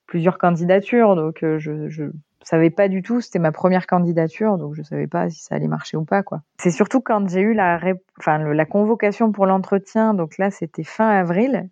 [0.07, 2.05] plusieurs candidatures, donc euh, je, je
[2.43, 3.21] savais pas du tout.
[3.21, 6.23] C'était ma première candidature, donc je savais pas si ça allait marcher ou pas.
[6.59, 11.69] C'est surtout quand j'ai eu la convocation pour l'entretien, donc là, c'était fin avril.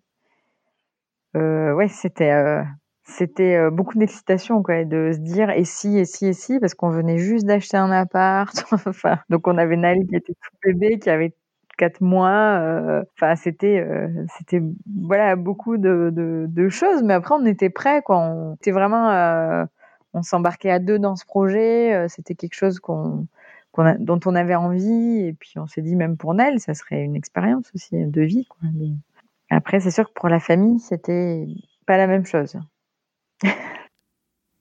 [1.35, 2.63] Euh, ouais, c'était euh,
[3.03, 6.73] c'était euh, beaucoup d'excitation quoi de se dire et si et si et si parce
[6.73, 8.63] qu'on venait juste d'acheter un appart.
[8.87, 11.33] Enfin donc on avait Nali qui était tout bébé qui avait
[11.77, 14.61] quatre mois enfin c'était euh, c'était
[15.01, 18.17] voilà beaucoup de, de, de, choses mais après on était prêt quoi.
[18.19, 19.65] On était vraiment euh,
[20.13, 23.27] on s'embarquait à deux dans ce projet c'était quelque chose qu'on
[23.71, 27.03] qu'on dont on avait envie et puis on s'est dit même pour Nel ça serait
[27.03, 28.67] une expérience aussi de vie quoi
[29.49, 31.45] après c'est sûr que pour la famille c'était
[31.85, 32.57] pas la même chose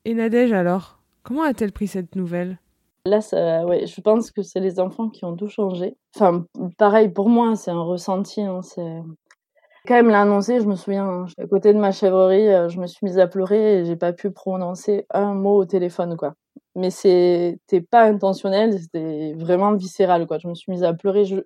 [0.05, 0.99] et Nadège alors
[1.29, 2.59] Comment a-t-elle pris cette nouvelle?
[3.05, 5.95] Là, ça, ouais, je pense que c'est les enfants qui ont tout changé.
[6.17, 6.47] Enfin,
[6.79, 8.41] pareil pour moi, c'est un ressenti.
[8.41, 9.03] Hein, c'est
[9.87, 10.59] quand même l'annoncer.
[10.59, 13.27] Je me souviens, hein, à côté de ma chèvrerie, euh, je me suis mise à
[13.27, 16.33] pleurer et j'ai pas pu prononcer un mot au téléphone, quoi.
[16.75, 20.39] Mais c'était pas intentionnel, c'était vraiment viscéral, quoi.
[20.39, 21.27] Je me suis mise à pleurer.
[21.27, 21.37] Je,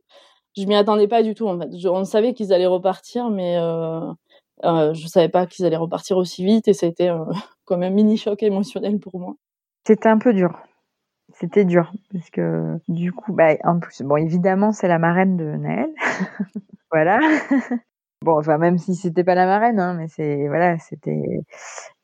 [0.57, 1.69] je m'y attendais pas du tout, en fait.
[1.89, 4.13] on savait qu'ils allaient repartir, mais euh,
[4.65, 7.25] euh, je savais pas qu'ils allaient repartir aussi vite et été euh,
[7.65, 9.35] comme un mini choc émotionnel pour moi.
[9.87, 10.61] C'était un peu dur.
[11.35, 15.45] C'était dur parce que du coup, bah, en plus, bon, évidemment, c'est la marraine de
[15.45, 15.91] Naël.
[16.91, 17.19] voilà.
[18.23, 21.43] Bon, enfin, même si c'était pas la marraine, hein, mais c'est voilà, c'était,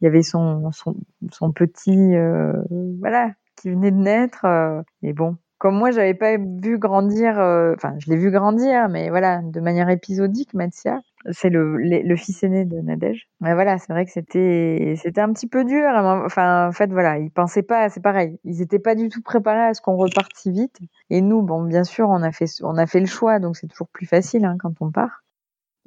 [0.01, 0.97] il y avait son son,
[1.31, 2.53] son petit, euh,
[2.99, 4.45] voilà, qui venait de naître.
[4.45, 8.89] Euh, et bon, comme moi, j'avais pas vu grandir, euh, enfin, je l'ai vu grandir,
[8.89, 11.01] mais voilà, de manière épisodique, Mathia.
[11.33, 13.29] C'est le, fils aîné de Nadège.
[13.41, 15.91] Mais voilà, c'est vrai que c'était, c'était un petit peu dur.
[16.25, 18.39] Enfin, en fait, voilà, ils pensaient pas, c'est pareil.
[18.45, 20.79] Ils étaient pas du tout préparés à ce qu'on reparte si vite.
[21.11, 23.67] Et nous, bon, bien sûr, on a fait, on a fait le choix, donc c'est
[23.67, 25.25] toujours plus facile hein, quand on part.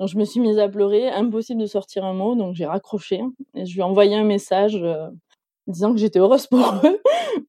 [0.05, 3.21] Je me suis mise à pleurer, impossible de sortir un mot, donc j'ai raccroché
[3.53, 5.09] et je lui ai envoyé un message euh,
[5.67, 6.99] disant que j'étais heureuse pour eux,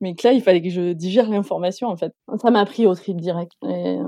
[0.01, 2.13] mais que là, il fallait que je digère l'information, en fait.
[2.41, 3.53] Ça m'a pris au trip direct.
[3.65, 4.05] Et, euh,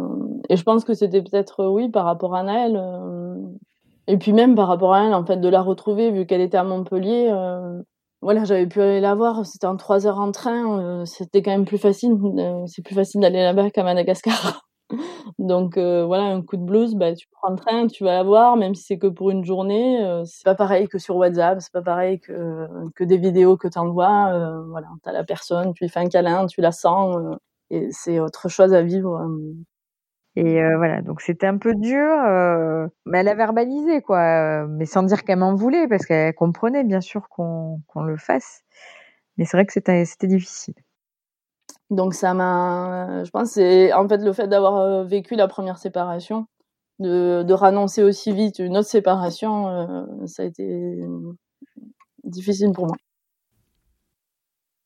[0.50, 2.76] je pense que c'était peut-être, euh, oui, par rapport à Naël.
[2.76, 3.34] Euh,
[4.06, 6.58] et puis même par rapport à elle, en fait, de la retrouver, vu qu'elle était
[6.58, 7.32] à Montpellier.
[8.20, 11.64] voilà, j'avais pu aller la voir, c'était en trois heures en train, c'était quand même
[11.64, 12.14] plus facile.
[12.66, 14.66] c'est plus facile d'aller là-bas qu'à Madagascar.
[15.38, 18.22] Donc euh, voilà, un coup de blues, bah, tu prends le train, tu vas la
[18.22, 20.04] voir, même si c'est que pour une journée.
[20.04, 23.68] Euh, c'est pas pareil que sur WhatsApp, c'est pas pareil que, que des vidéos que
[23.68, 24.32] tu envoies.
[24.32, 27.16] Euh, voilà, t'as la personne, tu lui fais un câlin, tu la sens,
[27.70, 29.26] et c'est autre chose à vivre.
[30.36, 32.08] Et voilà, donc c'était un peu dur,
[33.06, 37.00] mais elle a verbalisé, quoi, mais sans dire qu'elle m'en voulait, parce qu'elle comprenait bien
[37.00, 38.62] sûr qu'on qu'on le fasse.
[39.36, 40.74] Mais c'est vrai que c'était difficile.
[41.94, 45.78] Donc ça m'a, je pense, c'est en fait le fait d'avoir euh, vécu la première
[45.78, 46.46] séparation,
[46.98, 51.00] de, de rannoncer aussi vite une autre séparation, euh, ça a été
[52.24, 52.96] difficile pour moi.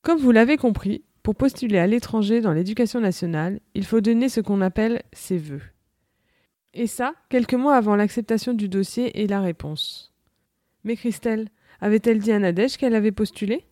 [0.03, 4.41] Comme vous l'avez compris, pour postuler à l'étranger dans l'éducation nationale, il faut donner ce
[4.41, 5.63] qu'on appelle ses vœux.
[6.75, 10.13] Et ça, quelques mois avant l'acceptation du dossier et la réponse.
[10.85, 11.49] Mais Christelle,
[11.81, 13.65] avait-elle dit à Nadège qu'elle avait postulé?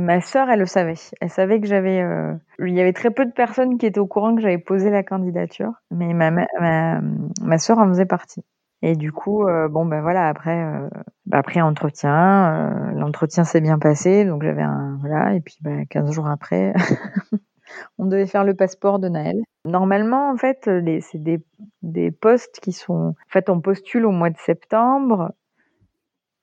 [0.00, 0.94] Ma sœur, elle le savait.
[1.20, 2.00] Elle savait que j'avais.
[2.00, 2.34] Euh...
[2.58, 5.04] Il y avait très peu de personnes qui étaient au courant que j'avais posé la
[5.04, 7.00] candidature, mais ma ma,
[7.40, 8.44] ma sœur en faisait partie.
[8.82, 10.88] Et du coup, euh, bon ben voilà, après euh,
[11.24, 15.86] bah, après entretien, euh, l'entretien s'est bien passé, donc j'avais un voilà, et puis bah,
[15.88, 16.74] 15 jours après,
[17.98, 19.40] on devait faire le passeport de Naël.
[19.64, 20.68] Normalement, en fait,
[21.00, 21.42] c'est des
[21.80, 25.32] des postes qui sont, en fait, on postule au mois de septembre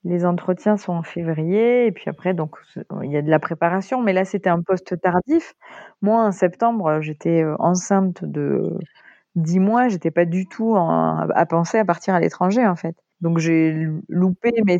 [0.04, 2.56] les entretiens sont en février et puis après donc
[3.04, 5.54] il y a de la préparation mais là c'était un poste tardif.
[6.02, 8.78] Moi en septembre, j'étais euh, enceinte de
[9.36, 12.96] 10 mois, j'étais pas du tout à penser à partir à l'étranger en fait.
[13.22, 13.72] Donc j'ai
[14.10, 14.78] loupé mais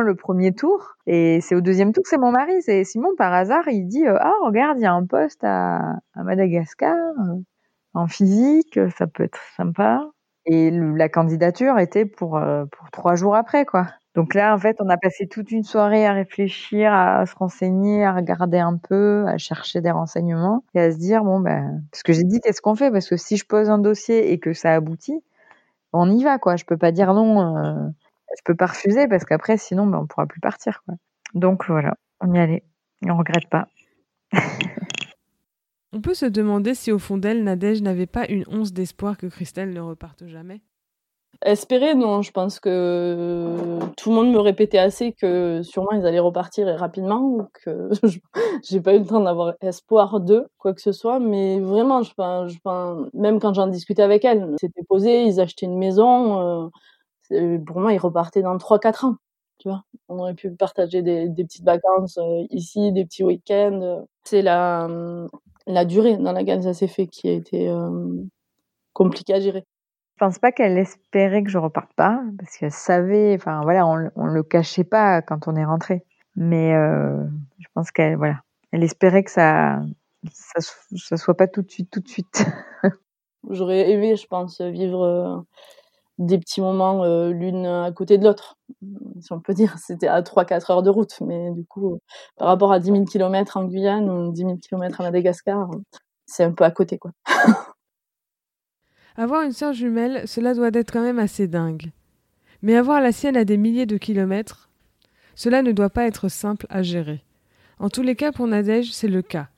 [0.00, 3.68] le premier tour et c'est au deuxième tour c'est mon mari, c'est Simon par hasard,
[3.68, 7.36] il dit euh, "Ah, regarde, il y a un poste à, à Madagascar euh,
[7.94, 10.06] en physique, ça peut être sympa."
[10.46, 12.40] Et la candidature était pour
[12.72, 13.86] pour trois jours après quoi.
[14.14, 18.04] Donc là, en fait, on a passé toute une soirée à réfléchir, à se renseigner,
[18.04, 22.02] à regarder un peu, à chercher des renseignements et à se dire bon ben, parce
[22.02, 22.90] que j'ai dit qu'est-ce qu'on fait?
[22.90, 25.22] Parce que si je pose un dossier et que ça aboutit,
[25.92, 26.56] on y va quoi.
[26.56, 27.88] Je peux pas dire non, euh,
[28.38, 30.94] je peux pas refuser parce qu'après sinon ben on pourra plus partir quoi.
[31.34, 32.64] Donc voilà, on y allait
[33.08, 33.68] on regrette pas.
[35.92, 39.26] on peut se demander si au fond d'elle, Nadège n'avait pas une once d'espoir que
[39.26, 40.62] Christelle ne reparte jamais.
[41.44, 42.22] Espérer, non.
[42.22, 47.48] Je pense que tout le monde me répétait assez que sûrement ils allaient repartir rapidement,
[47.64, 47.90] que
[48.64, 51.18] j'ai pas eu le temps d'avoir espoir d'eux, quoi que ce soit.
[51.18, 52.52] Mais vraiment, je pense,
[53.12, 56.70] même quand j'en discutais avec elle, c'était posé, ils achetaient une maison.
[57.32, 59.16] Euh, pour moi, ils repartaient dans 3-4 ans.
[59.58, 64.04] Tu vois, on aurait pu partager des, petites vacances euh, ici, des petits week-ends.
[64.24, 64.88] C'est la,
[65.66, 68.22] la durée dans laquelle ça s'est fait qui a été euh,
[68.92, 69.64] compliquée à gérer.
[70.16, 74.10] Je pense pas qu'elle espérait que je reparte pas, parce qu'elle savait, enfin voilà, on,
[74.14, 76.04] on le cachait pas quand on est rentré.
[76.36, 77.24] Mais euh,
[77.58, 79.80] je pense qu'elle, voilà, elle espérait que ça,
[80.30, 80.60] ça,
[80.96, 82.46] ça soit pas tout de suite, tout de suite.
[83.50, 85.40] J'aurais aimé, je pense, vivre euh,
[86.18, 88.56] des petits moments euh, l'une à côté de l'autre.
[89.20, 91.98] Si on peut dire, c'était à 3-4 heures de route, mais du coup,
[92.36, 95.70] par rapport à 10 000 km en Guyane ou 10 000 km à Madagascar,
[96.26, 97.12] c'est un peu à côté, quoi.
[99.16, 101.92] Avoir une sœur jumelle, cela doit être quand même assez dingue.
[102.62, 104.70] Mais avoir la sienne à des milliers de kilomètres,
[105.34, 107.24] cela ne doit pas être simple à gérer.
[107.78, 109.48] En tous les cas, pour Nadège, c'est le cas.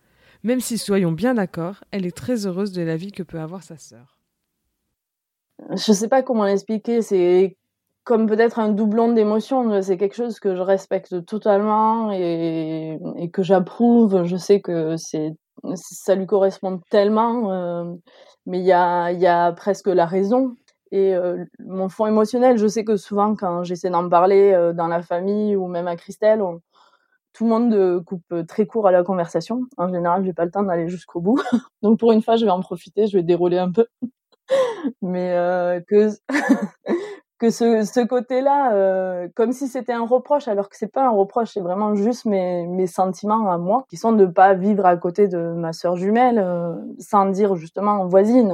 [0.43, 3.63] Même si, soyons bien d'accord, elle est très heureuse de la vie que peut avoir
[3.63, 4.14] sa sœur.
[5.71, 7.57] Je sais pas comment l'expliquer, c'est
[8.05, 9.83] comme peut-être un doublon d'émotions.
[9.83, 12.99] C'est quelque chose que je respecte totalement et,
[13.33, 14.25] que j'approuve.
[14.25, 14.97] Je sais que
[15.75, 17.51] ça lui correspond tellement.
[17.53, 17.95] Euh,
[18.47, 20.57] mais il y a, y a presque la raison.
[20.93, 24.87] Et euh, mon fond émotionnel, je sais que souvent, quand j'essaie d'en parler euh, dans
[24.87, 26.43] la famille ou même à Christelle,
[27.33, 29.63] tout le monde coupe très court à la conversation.
[29.77, 31.41] En général, j'ai pas le temps d'aller jusqu'au bout.
[31.83, 33.87] Donc pour une fois, je vais en profiter, je vais dérouler un peu.
[35.03, 36.11] Mais que,
[37.39, 41.11] que ce, ce côté-là, euh, comme si c'était un reproche, alors que c'est pas un
[41.11, 44.97] reproche, c'est vraiment juste mes, mes sentiments à moi, qui sont de pas vivre à
[44.97, 48.53] côté de ma sœur jumelle, euh, sans dire justement voisine,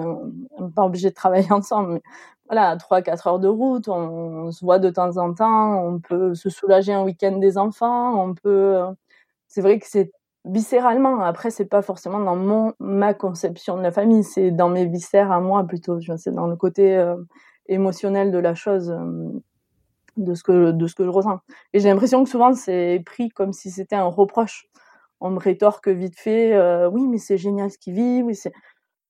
[0.53, 1.95] on n'est pas obligé de travailler ensemble.
[1.95, 2.03] Mais
[2.47, 6.35] voilà, trois quatre heures de route, on, se voit de temps en temps, on peut
[6.35, 8.77] se soulager un week-end des enfants, on peut.
[8.77, 8.91] Euh,
[9.49, 10.13] c'est vrai que c'est
[10.45, 11.21] viscéralement.
[11.21, 15.33] Après, c'est pas forcément dans mon ma conception de la famille, c'est dans mes viscères
[15.33, 15.99] à moi plutôt.
[16.17, 17.17] C'est dans le côté euh,
[17.67, 19.31] émotionnel de la chose, euh,
[20.17, 21.41] de ce que de ce que je ressens.
[21.73, 24.67] Et j'ai l'impression que souvent c'est pris comme si c'était un reproche.
[25.21, 28.25] On me rétorque vite fait, euh, oui, mais c'est génial ce qu'ils vivent.
[28.27, 28.53] Oui, c'est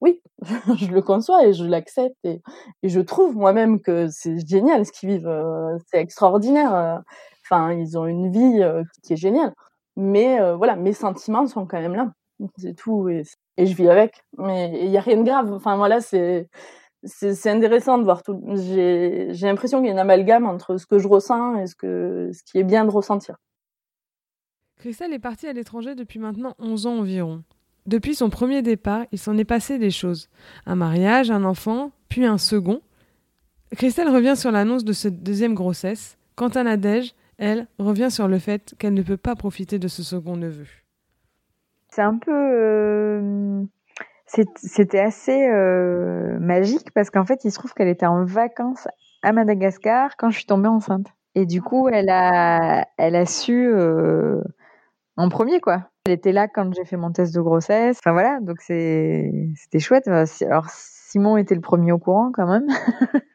[0.00, 0.22] oui,
[0.78, 2.40] je le conçois et je l'accepte et,
[2.82, 5.78] et, je trouve moi-même que c'est génial ce qu'ils vivent.
[5.86, 7.02] c'est extraordinaire.
[7.44, 8.64] Enfin, ils ont une vie
[9.02, 9.54] qui est géniale
[9.96, 12.12] mais euh, voilà, mes sentiments sont quand même là.
[12.56, 13.08] C'est tout.
[13.08, 13.24] Et,
[13.58, 14.22] je vis avec.
[14.38, 15.52] Mais il n'y a rien de grave.
[15.52, 16.48] Enfin, voilà, c'est.
[17.02, 18.38] C'est intéressant de voir tout.
[18.56, 22.30] J'ai l'impression qu'il y a une amalgame entre ce que je ressens et ce, que,
[22.30, 23.36] ce qui est bien de ressentir.
[24.76, 27.42] Christelle est partie à l'étranger depuis maintenant 11 ans environ.
[27.86, 30.28] Depuis son premier départ, il s'en est passé des choses.
[30.66, 32.82] Un mariage, un enfant, puis un second.
[33.76, 36.18] Christelle revient sur l'annonce de cette deuxième grossesse.
[36.34, 40.02] Quant à Nadège, elle, revient sur le fait qu'elle ne peut pas profiter de ce
[40.02, 40.66] second neveu.
[41.88, 42.30] C'est un peu...
[42.32, 43.62] Euh,
[44.26, 48.86] c'était assez euh, magique parce qu'en fait, il se trouve qu'elle était en vacances
[49.22, 51.08] à Madagascar quand je suis tombée enceinte.
[51.34, 54.40] Et du coup, elle a, elle a su euh,
[55.16, 55.88] en premier, quoi.
[56.06, 57.98] Elle était là quand j'ai fait mon test de grossesse.
[58.00, 60.06] Enfin voilà, donc c'était chouette.
[60.06, 62.66] Alors Simon était le premier au courant quand même.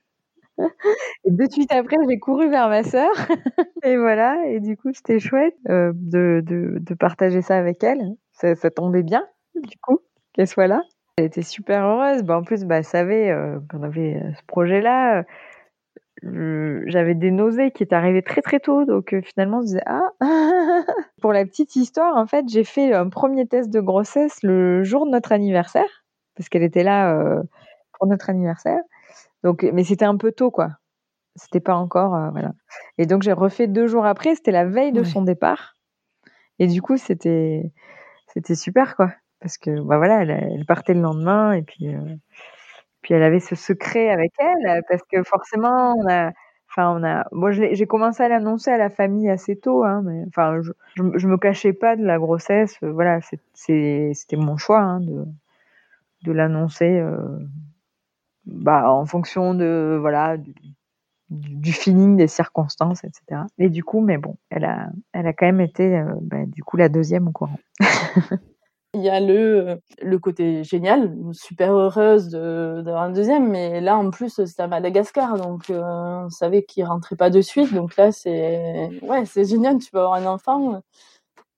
[0.58, 3.12] Et de suite après, j'ai couru vers ma sœur.
[3.84, 8.16] et voilà, et du coup, c'était chouette euh, de, de, partager ça avec elle.
[8.34, 10.00] Ça, tombait bien, du coup,
[10.34, 10.82] qu'elle soit là.
[11.18, 12.24] Elle était super heureuse.
[12.24, 15.24] Bah, en plus, bah, elle savait euh, qu'on avait euh, ce projet-là.
[16.24, 20.10] J'avais des nausées qui étaient arrivées très très tôt, donc finalement, on se disait ah.
[21.22, 25.06] Pour la petite histoire, en fait, j'ai fait un premier test de grossesse le jour
[25.06, 26.04] de notre anniversaire,
[26.36, 27.44] parce qu'elle était là
[27.94, 28.80] pour notre anniversaire.
[29.46, 30.72] Donc, mais c'était un peu tôt, quoi.
[31.36, 32.54] C'était pas encore, euh, voilà.
[32.98, 34.34] Et donc j'ai refait deux jours après.
[34.34, 35.76] C'était la veille de son départ.
[36.58, 37.72] Et du coup, c'était,
[38.34, 39.14] c'était super, quoi.
[39.42, 42.00] Parce que, bah voilà, elle, elle partait le lendemain et puis, euh,
[43.04, 46.32] puis elle avait ce secret avec elle, parce que forcément, on a,
[46.72, 50.24] enfin, on a, moi, j'ai commencé à l'annoncer à la famille assez tôt, hein, mais
[50.28, 52.80] enfin, je, je, je, me cachais pas de la grossesse.
[52.82, 53.20] Voilà,
[53.54, 55.26] c'était mon choix hein, de,
[56.24, 57.00] de l'annoncer.
[57.00, 57.38] Euh,
[58.46, 60.38] bah, en fonction de voilà
[61.30, 63.42] du, feeling, des circonstances, etc.
[63.58, 66.64] Et du coup, mais bon, elle a, elle a quand même été euh, bah, du
[66.64, 67.60] coup la deuxième au courant.
[68.94, 74.10] Il y a le, le côté génial, super heureuse d'avoir un deuxième, mais là en
[74.10, 78.14] plus c'était à Madagascar, donc euh, on savait qu'il rentrait pas de suite, donc là
[78.14, 80.82] c'est ouais c'est génial, tu peux avoir un enfant,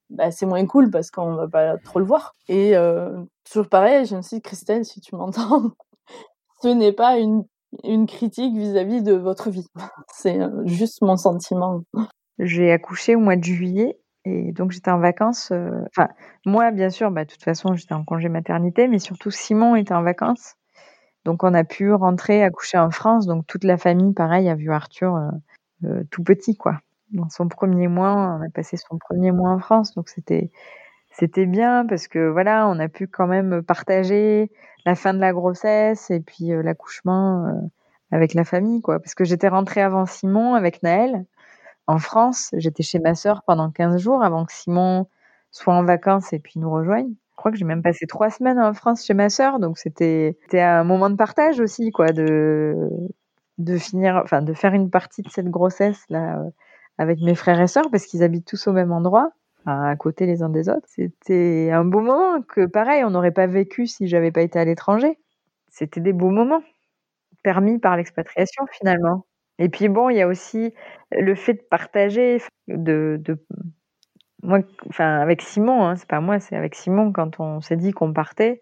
[0.09, 2.33] bah, c'est moins cool parce qu'on va pas trop le voir.
[2.47, 5.71] Et euh, toujours pareil, je me suis dit Christelle, si tu m'entends,
[6.61, 7.45] ce n'est pas une,
[8.07, 9.67] critique vis-à-vis de votre vie.
[10.13, 11.81] C'est euh, juste mon sentiment.
[12.39, 15.51] J'ai accouché au mois de juillet et donc j'étais en vacances.
[15.51, 16.09] Euh, enfin,
[16.45, 19.93] moi, bien sûr, bah, de toute façon, j'étais en congé maternité, mais surtout Simon était
[19.93, 20.55] en vacances.
[21.25, 23.25] Donc on a pu rentrer, accoucher en France.
[23.25, 25.15] Donc toute la famille, pareil, a vu Arthur
[25.83, 26.79] euh, tout petit, quoi.
[27.11, 29.93] Dans son premier mois, on a passé son premier mois en France.
[29.95, 30.51] Donc c'était
[31.17, 34.51] c'était bien parce que voilà, on a pu quand même partager
[34.85, 37.51] la fin de la grossesse et puis euh, l'accouchement euh,
[38.11, 38.99] avec la famille, quoi.
[38.99, 41.25] Parce que j'étais rentrée avant Simon avec Naël
[41.87, 42.51] en France.
[42.53, 45.07] J'étais chez ma sœur pendant 15 jours avant que Simon
[45.51, 47.09] soit en vacances et puis nous rejoigne.
[47.31, 50.35] Je crois que j'ai même passé trois semaines en France chez ma sœur, donc c'était
[50.53, 52.89] un moment de partage aussi, quoi, de
[53.57, 56.49] de finir, enfin de faire une partie de cette grossesse là euh,
[56.99, 59.31] avec mes frères et sœurs parce qu'ils habitent tous au même endroit
[59.67, 60.87] à côté les uns des autres.
[60.87, 64.65] C'était un beau moment que, pareil, on n'aurait pas vécu si j'avais pas été à
[64.65, 65.19] l'étranger.
[65.69, 66.63] C'était des beaux moments,
[67.43, 69.25] permis par l'expatriation finalement.
[69.59, 70.73] Et puis bon, il y a aussi
[71.11, 73.37] le fait de partager, de, de
[74.43, 77.91] moi, enfin avec Simon, hein, c'est pas moi, c'est avec Simon quand on s'est dit
[77.91, 78.61] qu'on partait,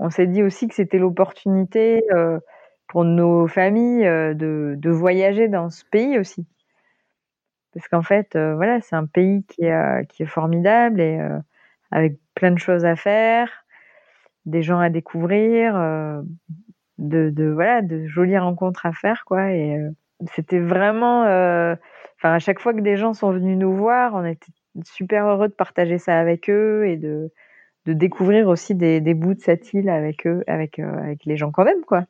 [0.00, 2.40] on s'est dit aussi que c'était l'opportunité euh,
[2.88, 6.46] pour nos familles euh, de, de voyager dans ce pays aussi
[7.78, 11.38] parce qu'en fait, euh, voilà, c'est un pays qui est, euh, formidable et euh,
[11.92, 13.48] avec plein de choses à faire,
[14.46, 15.74] des gens à découvrir,
[16.98, 19.52] de, de, voilà, de jolies rencontres à faire, quoi.
[19.52, 19.78] Et
[20.34, 24.52] c'était vraiment, enfin, à chaque fois que des gens sont venus nous voir, on était
[24.84, 27.30] super heureux de partager ça avec eux et de,
[27.86, 31.52] de découvrir aussi des, des bouts de cette île avec eux, avec, avec les gens
[31.52, 32.06] quand même, quoi.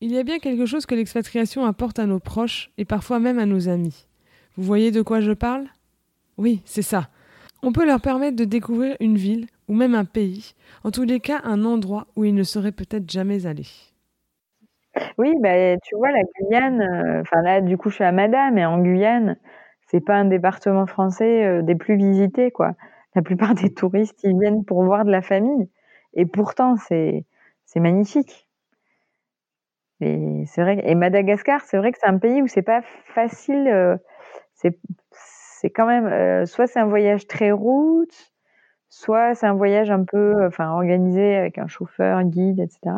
[0.00, 3.40] Il y a bien quelque chose que l'expatriation apporte à nos proches et parfois même
[3.40, 4.08] à nos amis.
[4.58, 5.66] Vous voyez de quoi je parle?
[6.36, 7.08] Oui, c'est ça.
[7.62, 11.20] On peut leur permettre de découvrir une ville ou même un pays, en tous les
[11.20, 13.68] cas un endroit où ils ne seraient peut-être jamais allés.
[15.16, 18.54] Oui, bah, tu vois, la Guyane, euh, enfin là, du coup, je suis à Madame,
[18.54, 19.36] mais en Guyane,
[19.86, 22.72] c'est pas un département français euh, des plus visités, quoi.
[23.14, 25.68] La plupart des touristes, ils viennent pour voir de la famille.
[26.14, 27.24] Et pourtant, c'est,
[27.76, 28.48] magnifique.
[30.00, 32.82] Et vrai, et Madagascar, c'est vrai que c'est un pays où c'est pas
[33.14, 33.96] facile, euh,
[34.58, 34.78] c'est,
[35.12, 38.32] c'est quand même, soit c'est un voyage très route,
[38.90, 42.96] soit c'est un voyage un peu, enfin, organisé avec un chauffeur, un guide, etc.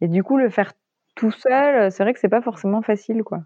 [0.00, 0.72] Et du coup, le faire
[1.16, 3.42] tout seul, c'est vrai que c'est pas forcément facile, quoi.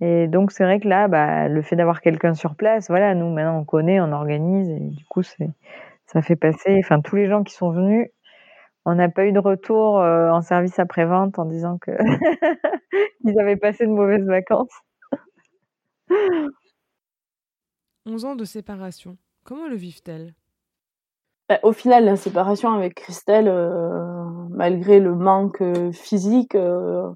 [0.00, 3.30] Et donc c'est vrai que là, bah, le fait d'avoir quelqu'un sur place, voilà, nous
[3.32, 5.48] maintenant on connaît, on organise, et du coup c'est,
[6.06, 8.08] ça fait passer, enfin tous les gens qui sont venus,
[8.86, 11.92] on n'a pas eu de retour euh, en service après vente en disant que
[13.24, 14.72] ils avaient passé de mauvaises vacances.
[18.06, 20.34] 11 ans de séparation, comment le vivent-elles?
[21.48, 27.10] Bah, au final, la séparation avec Christelle, euh, malgré le manque euh, physique, euh,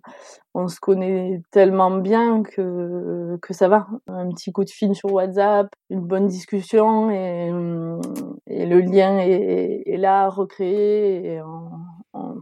[0.52, 3.86] on se connaît tellement bien que, ça va.
[4.06, 10.28] Un petit coup de fil sur WhatsApp, une bonne discussion et, le lien est, là,
[10.28, 11.40] recréé.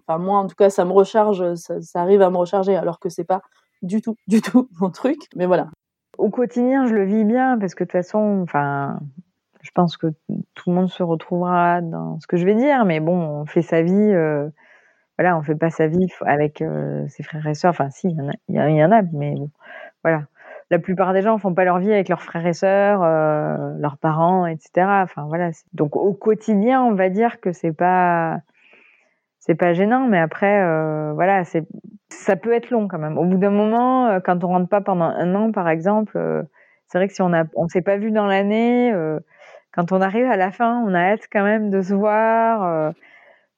[0.08, 3.08] Moi, en tout cas, ça me recharge, ça, ça arrive à me recharger alors que
[3.08, 3.42] c'est pas
[3.82, 5.18] du tout, du tout mon truc.
[5.36, 5.68] Mais voilà.
[6.18, 9.00] Au quotidien, je le vis bien parce que de toute façon, enfin,
[9.62, 10.08] je pense que
[10.54, 13.62] tout le monde se retrouvera dans ce que je vais dire, mais bon, on fait
[13.62, 13.92] sa vie.
[13.92, 14.48] Euh,
[15.18, 17.70] voilà, on fait pas sa vie avec euh, ses frères et sœurs.
[17.70, 19.50] Enfin, si, il y en a, il y, en a, mais bon,
[20.04, 20.24] voilà.
[20.70, 23.98] La plupart des gens font pas leur vie avec leurs frères et sœurs, euh, leurs
[23.98, 24.86] parents, etc.
[25.02, 25.50] Enfin voilà.
[25.74, 28.40] Donc au quotidien, on va dire que c'est pas,
[29.46, 31.64] c'est pas gênant, mais après, euh, voilà, c'est,
[32.08, 33.16] ça peut être long quand même.
[33.16, 36.42] Au bout d'un moment, euh, quand on rentre pas pendant un an, par exemple, euh,
[36.88, 38.92] c'est vrai que si on a, on s'est pas vu dans l'année
[39.72, 42.92] quand on arrive à la fin, on a hâte quand même de se voir,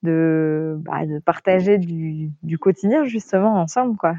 [0.03, 4.14] de, bah, de partager du, du, quotidien justement ensemble, quoi.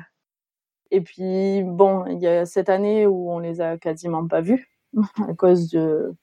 [0.91, 4.70] Et puis bon, il y a cette année où on les a quasiment pas vus
[5.30, 6.16] à cause de,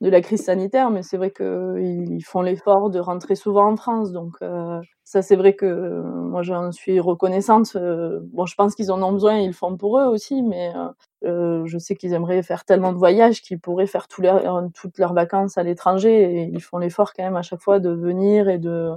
[0.00, 4.36] la crise sanitaire, mais c'est vrai qu'ils font l'effort de rentrer souvent en France, donc
[4.42, 7.72] euh, ça c'est vrai que moi j'en suis reconnaissante.
[7.76, 10.72] Euh, bon, je pense qu'ils en ont besoin, ils le font pour eux aussi, mais
[11.24, 15.58] euh, je sais qu'ils aimeraient faire tellement de voyages qu'ils pourraient faire toutes leurs vacances
[15.58, 18.92] à l'étranger, et ils font l'effort quand même à chaque fois de venir et de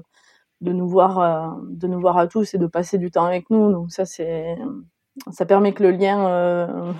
[0.61, 3.71] de nous voir de nous voir à tous et de passer du temps avec nous.
[3.71, 4.57] Donc ça c'est
[5.31, 6.93] ça permet que le lien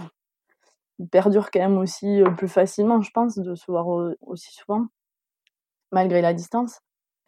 [1.11, 3.87] perdure quand même aussi euh, plus facilement, je pense, de se voir
[4.21, 4.87] aussi souvent,
[5.91, 6.79] malgré la distance.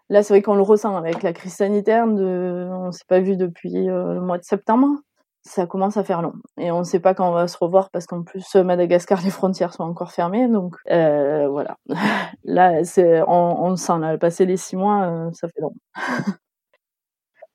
[0.09, 2.05] Là, c'est vrai qu'on le ressent avec la crise sanitaire.
[2.07, 4.88] On s'est pas vu depuis euh, le mois de septembre.
[5.43, 6.34] Ça commence à faire long.
[6.57, 9.30] Et on ne sait pas quand on va se revoir parce qu'en plus, Madagascar, les
[9.30, 10.47] frontières sont encore fermées.
[10.47, 11.78] Donc, euh, voilà.
[12.45, 12.82] Là,
[13.28, 13.99] on, on le sent.
[13.99, 15.74] Là, les six mois, euh, ça fait long.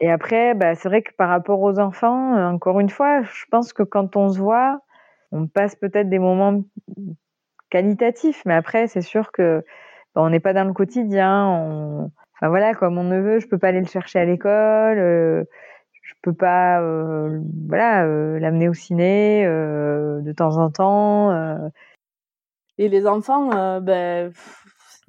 [0.01, 3.73] Et après, bah, c'est vrai que par rapport aux enfants, encore une fois, je pense
[3.73, 4.81] que quand on se voit,
[5.33, 6.63] on passe peut-être des moments
[7.71, 9.65] qualitatifs, mais après, c'est sûr que
[10.15, 12.11] bah, on n'est pas dans le quotidien.
[12.35, 15.45] Enfin voilà, comme mon neveu, je peux pas aller le chercher à l'école, euh,
[16.03, 21.31] je peux pas, euh, voilà, euh, l'amener au ciné euh, de temps en temps.
[22.79, 24.33] Et les enfants, ben,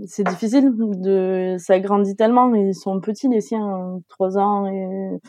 [0.05, 0.71] c'est difficile.
[0.75, 2.53] De, ça grandit tellement.
[2.53, 5.19] Ils sont petits les siens, trois ans et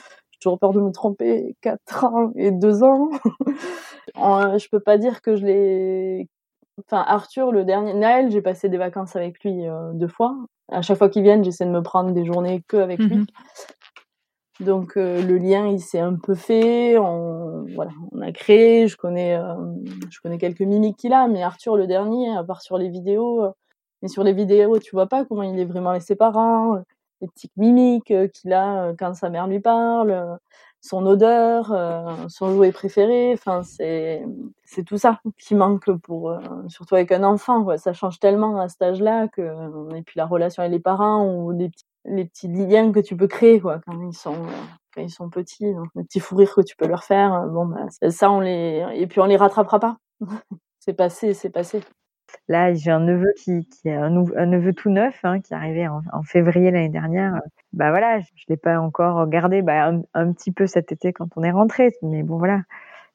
[0.44, 3.10] toujours peur de me tromper, 4 ans et 2 ans.
[4.14, 6.28] je peux pas dire que je l'ai.
[6.78, 7.94] Enfin, Arthur, le dernier.
[7.94, 10.36] Naël, j'ai passé des vacances avec lui euh, deux fois.
[10.70, 13.16] À chaque fois qu'il vient, j'essaie de me prendre des journées que avec lui.
[13.16, 13.26] Mhm.
[14.60, 16.98] Donc euh, le lien, il s'est un peu fait.
[16.98, 18.86] On, voilà, on a créé.
[18.86, 19.54] Je connais, euh,
[20.10, 23.46] je connais quelques mimiques qu'il a, mais Arthur, le dernier, à part sur les vidéos,
[24.02, 26.82] mais sur les vidéos, tu vois pas comment il est vraiment avec ses parents
[27.20, 30.36] les petites mimiques euh, qu'il a euh, quand sa mère lui parle, euh,
[30.80, 31.72] son odeur,
[32.28, 33.32] son jouet préféré.
[33.32, 34.22] Enfin, c'est
[34.84, 36.38] tout ça qui manque pour
[36.68, 37.64] surtout avec un enfant.
[37.64, 37.78] Quoi.
[37.78, 41.52] Ça change tellement à cet âge-là que et puis la relation avec les parents ou
[41.52, 44.36] les petits les petits liens que tu peux créer quoi quand ils sont
[44.94, 47.46] quand ils sont petits, donc, les petits fous rires que tu peux leur faire.
[47.48, 49.96] Bon, bah, ça on les et puis on les rattrapera pas.
[50.80, 51.80] c'est passé, c'est passé.
[52.48, 55.88] Là, j'ai un neveu qui, qui est un, neveu tout neuf, hein, qui est arrivé
[55.88, 57.40] en, février l'année dernière.
[57.72, 61.28] Bah voilà, je, ne l'ai pas encore gardé, bah, un, petit peu cet été quand
[61.36, 62.62] on est rentré, mais bon voilà,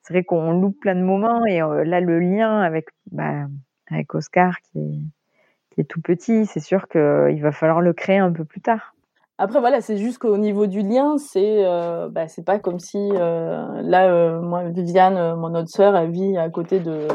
[0.03, 3.47] c'est vrai qu'on loupe plein de moments et euh, là le lien avec bah,
[3.89, 4.99] avec Oscar qui est
[5.73, 8.93] qui est tout petit, c'est sûr qu'il va falloir le créer un peu plus tard.
[9.37, 12.97] Après voilà, c'est juste qu'au niveau du lien, c'est euh, bah, c'est pas comme si
[12.97, 17.07] euh, là euh, moi Viviane, mon autre sœur, elle vit à côté de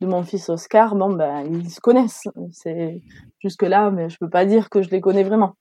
[0.00, 0.94] de mon fils Oscar.
[0.94, 2.28] Bon ben ils se connaissent.
[2.52, 3.02] C'est
[3.40, 5.54] jusque là, mais je peux pas dire que je les connais vraiment.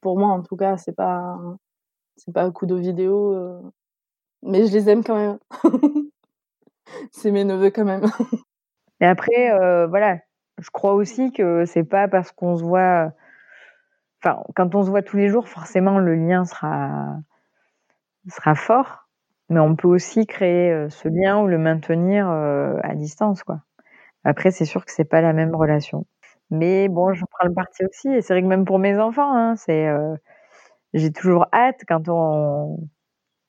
[0.00, 1.36] Pour moi en tout cas, c'est pas
[2.34, 3.62] pas un coup de vidéo,
[4.42, 5.38] mais je les aime quand même.
[7.12, 8.06] c'est mes neveux quand même.
[9.00, 10.18] Et après voilà,
[10.58, 13.12] je crois aussi que c'est pas parce qu'on se voit
[14.22, 17.16] enfin, quand on se voit tous les jours, forcément, le lien sera,
[18.28, 19.08] sera fort.
[19.48, 23.60] Mais on peut aussi créer euh, ce lien ou le maintenir euh, à distance, quoi.
[24.26, 26.04] Après, c'est sûr que c'est pas la même relation.
[26.50, 28.08] Mais bon, je prends le parti aussi.
[28.08, 30.16] Et c'est vrai que même pour mes enfants, hein, c'est, euh,
[30.94, 32.78] j'ai toujours hâte quand on,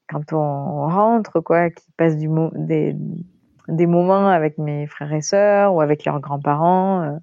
[0.10, 5.82] quand on rentre, quoi, qu'ils passent du des, moments avec mes frères et sœurs ou
[5.82, 7.18] avec leurs grands-parents.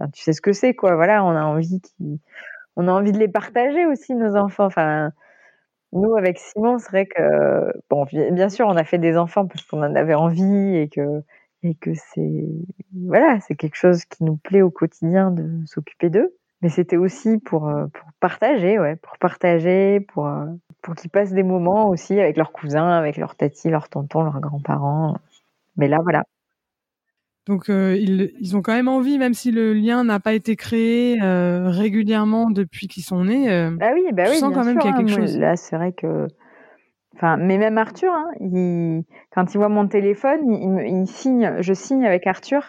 [0.00, 0.96] Enfin, tu sais ce que c'est, quoi.
[0.96, 1.82] Voilà, on a envie
[2.88, 4.66] a envie de les partager aussi, nos enfants.
[4.66, 5.12] Enfin,
[5.92, 9.64] nous, avec Simon, c'est vrai que, bon, bien sûr, on a fait des enfants parce
[9.66, 11.22] qu'on en avait envie et que,
[11.64, 12.46] et que c'est,
[12.94, 16.36] voilà, c'est quelque chose qui nous plaît au quotidien de s'occuper d'eux.
[16.62, 20.46] Mais c'était aussi pour, euh, pour partager, ouais, pour partager, pour, euh,
[20.82, 24.40] pour qu'ils passent des moments aussi avec leurs cousins, avec leurs tatis, leurs tontons, leurs
[24.40, 25.18] grands-parents.
[25.76, 26.24] Mais là, voilà,
[27.46, 30.56] donc euh, ils, ils, ont quand même envie, même si le lien n'a pas été
[30.56, 33.52] créé euh, régulièrement depuis qu'ils sont nés.
[33.52, 35.38] Euh, ah oui, bah oui, sens quand même qu'il y a quelque hein, chose.
[35.38, 36.26] Là, c'est vrai que,
[37.14, 38.30] enfin, mais même Arthur, hein,
[39.32, 42.64] quand il voit mon téléphone, il, signe, je signe avec Arthur,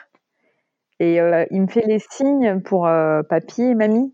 [1.00, 4.14] et euh, il me fait les signes pour euh, papy et mamie,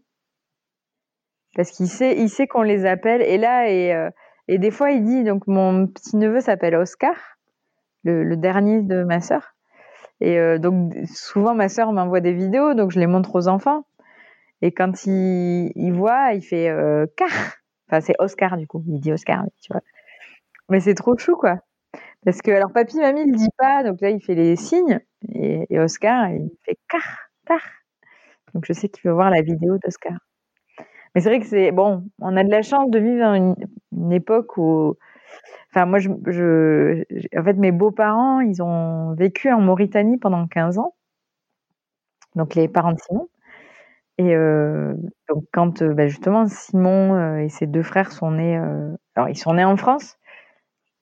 [1.56, 3.22] parce qu'il sait, qu'on les appelle.
[3.22, 4.10] Et là, et,
[4.48, 7.14] et des fois, il dit, donc mon petit neveu s'appelle Oscar,
[8.04, 9.56] le, dernier de ma sœur.
[10.20, 13.86] Et euh, donc souvent ma sœur m'envoie des vidéos, donc je les montre aux enfants.
[14.62, 17.30] Et quand il, il voit, il fait euh, car.
[17.88, 19.82] Enfin c'est Oscar du coup, il dit Oscar, tu vois.
[20.72, 21.60] Mais c'est trop chou quoi.
[22.26, 25.00] Parce que alors papy, mamie, il dit pas, donc là il fait les signes
[25.34, 27.04] et, Oscar il fait car,
[27.46, 27.62] car.
[28.54, 30.18] Donc je sais qu'il veut voir la vidéo d'Oscar.
[31.14, 33.56] Mais c'est vrai que c'est bon, on a de la chance de vivre une,
[33.92, 34.96] une époque où
[35.74, 37.04] Enfin, moi, je,
[37.38, 40.96] en fait, mes beaux-parents, ils ont vécu en Mauritanie pendant 15 ans.
[42.36, 43.30] Donc, les parents de Simon.
[44.18, 44.94] Et euh,
[45.30, 48.58] donc, quand euh, bah, justement Simon euh, et ses deux frères sont nés,
[49.16, 50.18] alors ils sont nés en France,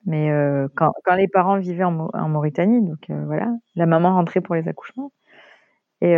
[0.05, 4.67] mais euh, quand, les parents vivaient en, Mauritanie, donc voilà, la maman rentrait pour les
[4.67, 5.11] accouchements.
[6.01, 6.13] Et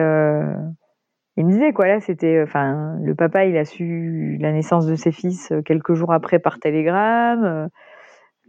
[1.37, 4.95] il me disait quoi là, c'était, enfin, le papa, il a su la naissance de
[4.95, 7.69] ses fils quelques jours après par télégramme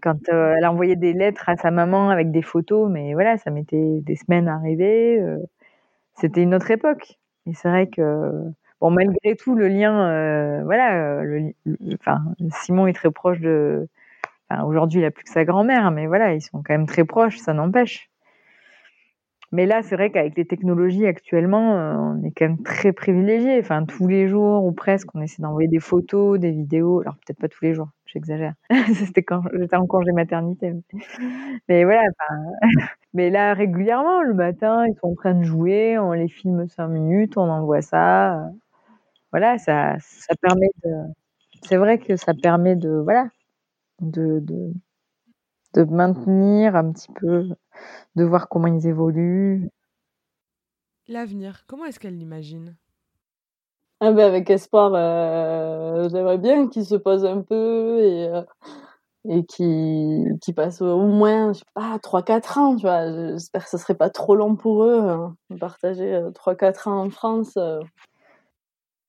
[0.03, 3.51] quand euh, elle envoyait des lettres à sa maman avec des photos, mais voilà, ça
[3.51, 5.21] mettait des semaines à arriver.
[5.21, 5.39] Euh,
[6.15, 7.19] c'était une autre époque.
[7.47, 8.03] Et c'est vrai que,
[8.81, 11.23] bon, malgré tout, le lien, euh, voilà,
[12.51, 13.89] Simon est très proche de.
[14.67, 17.39] Aujourd'hui, il a plus que sa grand-mère, mais voilà, ils sont quand même très proches,
[17.39, 18.11] ça n'empêche.
[19.53, 21.75] Mais là, c'est vrai qu'avec les technologies actuellement,
[22.17, 23.59] on est quand même très privilégié.
[23.61, 27.01] Enfin, tous les jours ou presque, on essaie d'envoyer des photos, des vidéos.
[27.03, 28.55] Alors peut-être pas tous les jours j'exagère.
[28.95, 30.73] C'était quand j'étais en congé maternité.
[31.69, 32.03] Mais voilà,
[33.15, 36.89] mais là, régulièrement, le matin, ils sont en train de jouer, on les filme cinq
[36.89, 38.51] minutes, on envoie ça.
[39.33, 40.69] Voilà, ça, ça permet.
[41.63, 42.91] C'est vrai que ça permet de.
[42.91, 43.29] Voilà.
[44.03, 44.75] De, de,
[45.75, 47.49] de maintenir un petit peu,
[48.17, 49.71] de voir comment ils évoluent.
[51.07, 52.77] L'avenir, comment est-ce qu'elle l'imagine?
[54.01, 58.43] Ah ben avec espoir, euh, j'aimerais bien qu'ils se posent un peu et, euh,
[59.29, 63.11] et qu'ils qu passent au moins, je sais pas, 3-4 ans, tu vois.
[63.33, 67.11] J'espère que ce serait pas trop long pour eux hein, de partager 3-4 ans en
[67.11, 67.55] France.
[67.57, 67.81] Euh.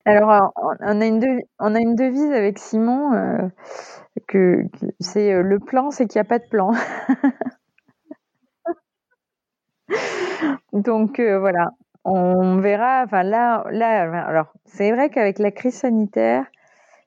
[0.06, 3.48] Alors, on a une, devise, on a une devise avec Simon euh,
[4.28, 4.64] que,
[5.00, 6.72] c'est le plan, c'est qu'il n'y a pas de plan.
[10.72, 11.70] Donc voilà,
[12.04, 13.02] on verra.
[13.04, 16.46] Enfin là, là, alors c'est vrai qu'avec la crise sanitaire,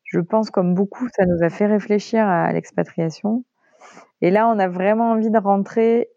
[0.05, 3.43] je pense comme beaucoup, ça nous a fait réfléchir à l'expatriation.
[4.21, 6.09] Et là, on a vraiment envie de rentrer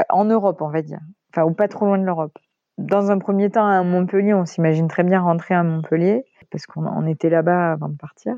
[0.00, 1.00] euh, en Europe, on va dire,
[1.32, 2.36] enfin ou pas trop loin de l'Europe.
[2.78, 7.06] Dans un premier temps, à Montpellier, on s'imagine très bien rentrer à Montpellier parce qu'on
[7.06, 8.34] était là-bas avant de partir.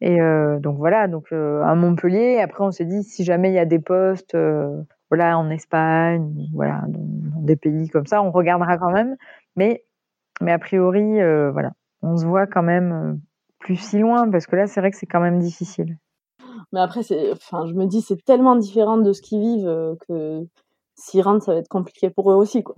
[0.00, 2.40] Et euh, donc voilà, donc euh, à Montpellier.
[2.40, 6.48] Après, on s'est dit si jamais il y a des postes, euh, voilà, en Espagne,
[6.54, 9.16] voilà, dans, des pays comme ça, on regardera quand même.
[9.56, 9.84] Mais,
[10.40, 11.20] mais a priori,
[11.52, 11.72] voilà,
[12.02, 13.20] on se voit quand même
[13.58, 15.98] plus si loin parce que là, c'est vrai que c'est quand même difficile.
[16.72, 20.46] Mais après, c'est, enfin, je me dis, c'est tellement différent de ce qu'ils vivent que
[20.94, 22.76] s'ils rentrent, ça va être compliqué pour eux aussi, quoi.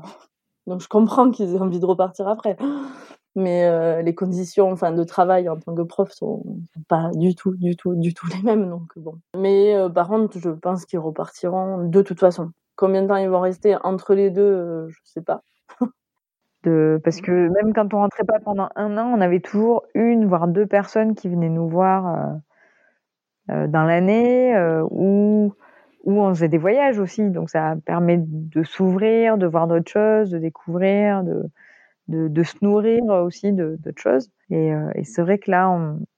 [0.67, 2.57] Donc je comprends qu'ils aient envie de repartir après.
[3.35, 6.43] Mais euh, les conditions enfin de travail en tant que prof sont,
[6.89, 9.19] pas du tout du tout du tout les mêmes donc bon.
[9.37, 12.51] Mais euh, par contre je pense qu'ils repartiront de toute façon.
[12.77, 15.43] Combien de temps ils vont rester entre les deux euh, je sais pas.
[16.65, 20.27] De parce que même quand on rentrait pas pendant un an on avait toujours une
[20.27, 22.37] voire deux personnes qui venaient nous voir
[23.49, 24.55] dans l'année
[24.91, 25.53] ou
[26.05, 27.31] où on faisait des voyages aussi.
[27.31, 31.51] Donc ça permet de s'ouvrir de voir d'autres choses de découvrir de
[32.09, 34.31] de, se nourrir aussi d'autres choses.
[34.51, 35.71] Euh, et, c'est vrai que là,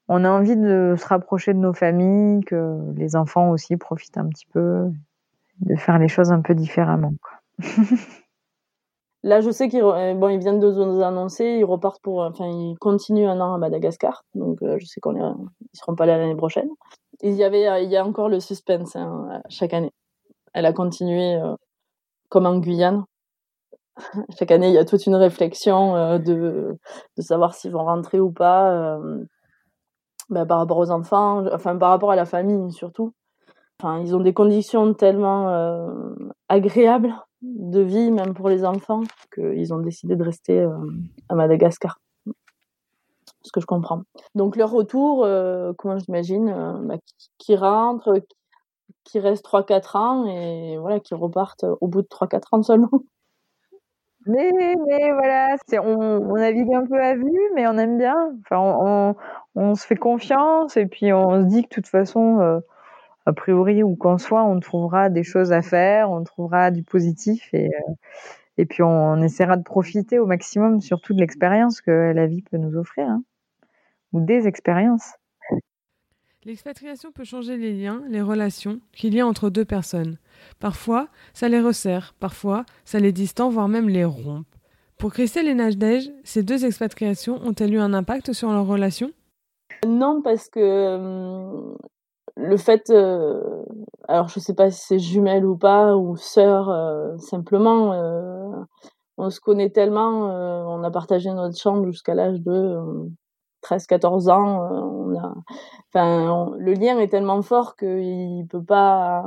[0.08, 4.28] on, a envie de se rapprocher de nos familles, que les enfants aussi profitent un
[4.28, 4.90] petit peu,
[5.60, 7.14] de faire les choses un peu différemment.
[9.22, 12.46] Là, je sais qu'ils euh, bon, ils viennent de nous annoncer, ils repartent pour, enfin,
[12.46, 15.34] ils continuent un an à Madagascar, donc euh, je sais qu'on est,
[15.72, 16.68] ils seront pas là l'année prochaine.
[17.22, 19.92] Il y avait, il y a encore le suspense hein, chaque année.
[20.52, 21.40] Elle a continué
[22.28, 23.04] comme en Guyane,
[24.38, 26.78] chaque année, il y a toute une réflexion euh, de,
[27.16, 29.24] de savoir s'ils vont rentrer ou pas euh,
[30.30, 33.12] bah, par rapport aux enfants, enfin par rapport à la famille surtout.
[33.80, 36.14] Enfin, ils ont des conditions tellement euh,
[36.48, 39.02] agréables de vie, même pour les enfants,
[39.34, 40.66] qu'ils ont décidé de rester
[41.28, 41.98] à Madagascar.
[43.42, 44.02] Ce que je comprends.
[44.34, 45.26] Donc leur retour,
[45.76, 46.94] comment j'imagine, bah,
[47.36, 48.14] qui, rentrent,
[49.02, 53.02] qui restent 3-4 ans et voilà, qui repartent au bout de 3-4 ans seulement.
[54.26, 54.50] Mais,
[54.86, 58.32] mais voilà, on, on, navigue un peu à vue, mais on aime bien.
[58.40, 59.14] Enfin, on,
[59.54, 62.60] on, se fait confiance et puis on se dit que de toute façon, euh,
[63.26, 67.52] a priori, ou qu'en soit, on trouvera des choses à faire, on trouvera du positif
[67.52, 67.92] et, euh,
[68.58, 72.58] et puis on, essaiera de profiter au maximum, surtout de l'expérience que la vie peut
[72.58, 73.22] nous offrir, hein,
[74.12, 75.14] ou des expériences.
[76.46, 80.18] L'expatriation peut changer les liens, les relations qu'il y a entre deux personnes.
[80.60, 84.44] Parfois, ça les resserre, parfois, ça les distend, voire même les rompt.
[84.98, 89.10] Pour Christelle et Najdej, ces deux expatriations ont-elles eu un impact sur leur relation?
[89.86, 91.74] Non, parce que euh,
[92.36, 93.64] le fait, euh,
[94.06, 97.94] alors je sais pas si c'est jumelle ou pas, ou sœur, euh, simplement,
[99.16, 100.26] on se connaît tellement,
[100.68, 103.08] on a partagé notre chambre jusqu'à l'âge de
[103.64, 105.34] 13-14 ans, euh, on a,
[105.92, 109.24] enfin, le lien est tellement fort qu'il peut pas,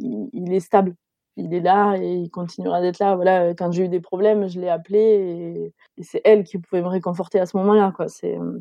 [0.00, 0.94] il, est stable.
[1.36, 3.14] Il est là et il continuera d'être là.
[3.14, 6.88] Voilà, quand j'ai eu des problèmes, je l'ai appelé et, c'est elle qui pouvait me
[6.88, 8.08] réconforter à ce moment-là, quoi.
[8.08, 8.60] C'est euh,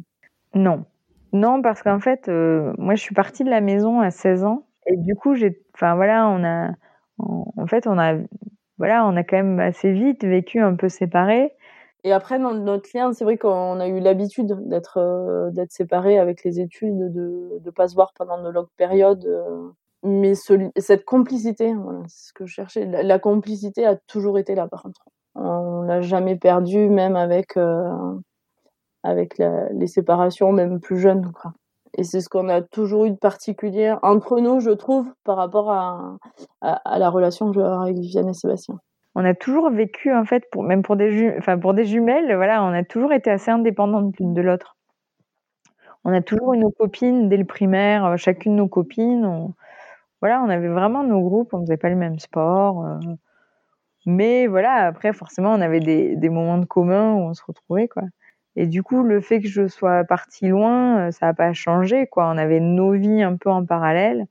[0.53, 0.85] non,
[1.33, 4.65] non, parce qu'en fait, euh, moi, je suis partie de la maison à 16 ans
[4.87, 6.71] et du coup, j'ai, enfin voilà, on a,
[7.17, 8.15] en fait, on a,
[8.77, 11.53] voilà, on a quand même assez vite vécu un peu séparés.
[12.05, 16.43] Et après, dans notre lien, c'est vrai qu'on a eu l'habitude d'être euh, séparés avec
[16.43, 19.25] les études, de ne pas se voir pendant de longues périodes.
[19.25, 19.71] Euh.
[20.03, 21.73] mais cette complicité,
[22.07, 22.85] c'est ce que je cherchais.
[22.85, 25.03] La, complicité a toujours été là, par contre.
[25.33, 28.19] On l'a jamais perdue, même avec euh,
[29.03, 31.31] les séparations, même plus jeunes.
[31.97, 35.71] Et c'est ce qu'on a toujours eu de particulier entre nous, je trouve, par rapport
[35.71, 36.19] à,
[36.61, 38.79] la relation que j'ai avec Viviane et Sébastien
[39.15, 41.11] on a toujours vécu en fait, pour, même pour des,
[41.85, 44.75] jumelles, voilà, on a toujours été assez indépendantes l'une de l'autre.
[46.03, 49.25] On a toujours eu nos copines dès le primaire, euh, chacune nos copines.
[49.25, 49.53] On,
[50.21, 52.85] voilà, on avait vraiment nos groupes, on faisait pas le même sport.
[52.85, 52.99] Euh.
[54.05, 57.87] mais voilà, après forcément, on avait des, des, moments de commun où on se retrouvait
[57.87, 58.03] quoi.
[58.57, 62.07] Et du coup, le fait que je sois partie loin, euh, ça n'a pas changé
[62.07, 62.27] quoi.
[62.27, 64.27] On avait nos vies un peu en parallèle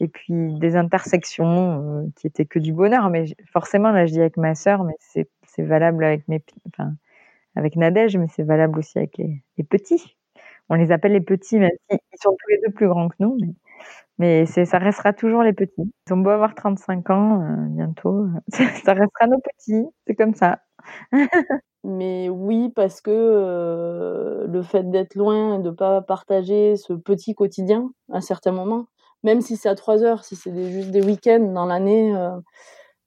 [0.00, 3.10] et puis des intersections euh, qui étaient que du bonheur.
[3.10, 5.28] Mais forcément, là, je dis avec ma sœur, mais c'est
[5.62, 6.42] valable avec mes,
[7.76, 10.16] Nadège, mais c'est valable aussi avec les, petits.
[10.68, 13.36] On les appelle les petits, même s'ils sont tous les deux plus grands que nous.
[14.18, 15.92] Mais, ça restera toujours les petits.
[16.06, 18.26] Ils ont beau avoir 35 ans euh, bientôt,
[18.84, 19.84] ça restera nos petits.
[20.06, 20.60] C'est comme ça.
[21.84, 27.90] mais oui, parce que euh, le fait d'être loin, de pas partager ce petit quotidien
[28.12, 28.86] à certains moments,
[29.24, 32.30] même si c'est à trois heures, si c'est juste des week-ends dans l'année, euh,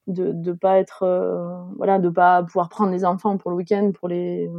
[0.08, 3.92] de de pas être euh, voilà, de pas pouvoir prendre les enfants pour le week-end,
[3.94, 4.50] pour les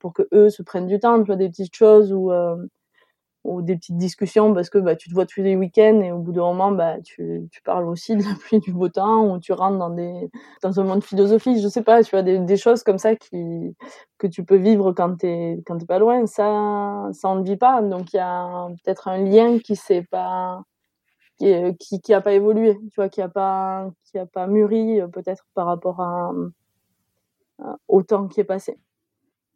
[0.00, 2.56] pour que eux se prennent du temps, tu vois des petites choses ou euh,
[3.44, 6.18] ou des petites discussions parce que bah tu te vois tous les week-ends et au
[6.18, 9.38] bout d'un moment bah tu tu parles aussi de la pluie du beau temps ou
[9.38, 10.30] tu rentres dans des
[10.62, 13.76] dans un monde philosophique je sais pas tu vois des, des choses comme ça qui
[14.18, 16.26] que tu peux vivre quand t'es quand pas loin.
[16.26, 17.82] Ça ça on ne vit pas.
[17.82, 20.62] Donc il y a peut-être un lien qui s'est pas
[21.38, 25.08] qui qui, a pas évolué, tu vois, qui a pas qui a pas mûri euh,
[25.08, 26.00] peut-être par rapport
[27.88, 28.78] au temps qui est passé.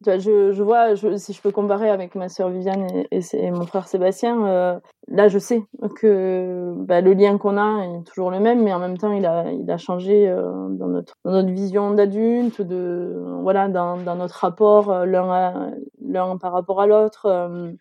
[0.07, 4.47] je, je vois, si je peux comparer avec ma sœur Viviane et, mon frère Sébastien,
[4.47, 5.63] euh, là je sais
[5.97, 9.27] que bah, le lien qu'on a est toujours le même, mais en même temps il
[9.27, 14.17] a, il a changé euh, dans, notre, dans notre vision d'adulte, de voilà, dans, dans
[14.17, 17.77] notre rapport l'un l'un par rapport à l'autre.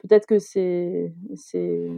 [0.00, 1.90] Peut-être que c'est c'est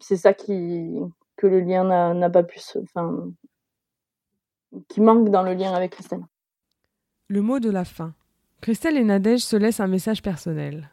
[0.00, 0.94] c'est ça qui
[1.36, 3.32] que le lien n'a pas pu se, enfin
[4.88, 6.24] qui manque dans le lien avec Christelle.
[7.28, 8.14] Le mot de la fin.
[8.60, 10.90] Christelle et Nadège se laissent un message personnel.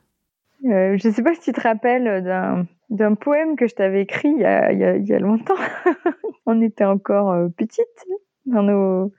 [0.66, 4.30] Euh, je ne sais pas si tu te rappelles d'un poème que je t'avais écrit
[4.30, 5.56] il y a, il y a, longtemps.
[6.46, 8.06] On était encore euh, petites,
[8.46, 9.14] dans nos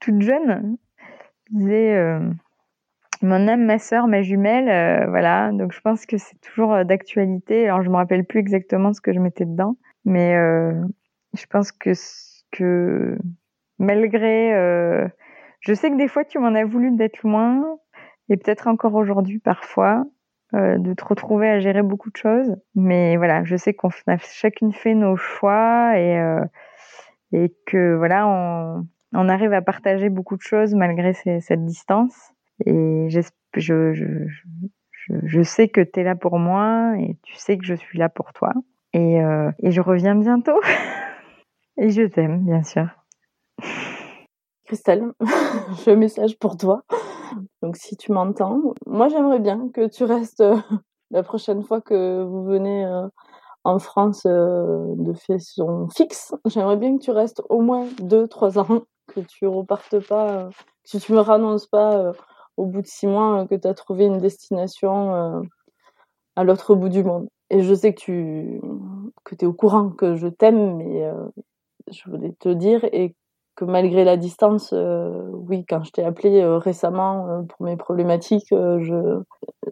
[0.00, 0.76] toutes jeunes.
[1.50, 2.20] Je disais euh,
[3.22, 5.50] mon âme, ma sœur, ma jumelle, voilà.
[5.52, 7.68] Donc je pense que c'est toujours d'actualité.
[7.68, 10.34] Alors je me rappelle plus exactement ce que je mettais dedans, mais
[11.34, 13.18] je pense que
[13.78, 15.10] malgré
[15.60, 17.78] je sais que des fois, tu m'en as voulu d'être loin,
[18.28, 20.04] et peut-être encore aujourd'hui parfois,
[20.54, 22.56] euh, de te retrouver à gérer beaucoup de choses.
[22.74, 26.44] Mais voilà, je sais qu'on a chacune fait nos choix et, euh,
[27.32, 32.32] et que voilà, on, arrive à partager beaucoup de choses malgré cette distance.
[32.66, 33.20] Et je,
[33.54, 37.74] je, je, je, sais que tu es là pour moi et tu sais que je
[37.74, 38.52] suis là pour toi.
[38.92, 40.60] Et, euh, et je reviens bientôt.
[41.76, 42.86] et je t'aime, bien sûr.
[44.64, 45.12] Christelle,
[45.86, 46.82] un message pour toi.
[47.62, 50.56] Donc si tu m'entends, moi j'aimerais bien que tu restes euh,
[51.10, 53.06] la prochaine fois que vous venez euh,
[53.64, 56.34] en France de façon fixe.
[56.46, 60.48] J'aimerais bien que tu restes au moins deux, trois ans, que tu repartes pas,
[60.90, 62.12] que tu me renonces pas
[62.58, 65.42] au bout de six mois que tu as trouvé une destination
[66.36, 67.28] à l'autre bout du monde.
[67.50, 68.60] Et je sais que tu
[69.24, 71.10] que es au courant que je t'aime, mais
[71.90, 73.14] je voulais te dire et
[73.58, 77.76] que malgré la distance, euh, oui, quand je t'ai appelé euh, récemment euh, pour mes
[77.76, 79.20] problématiques, je,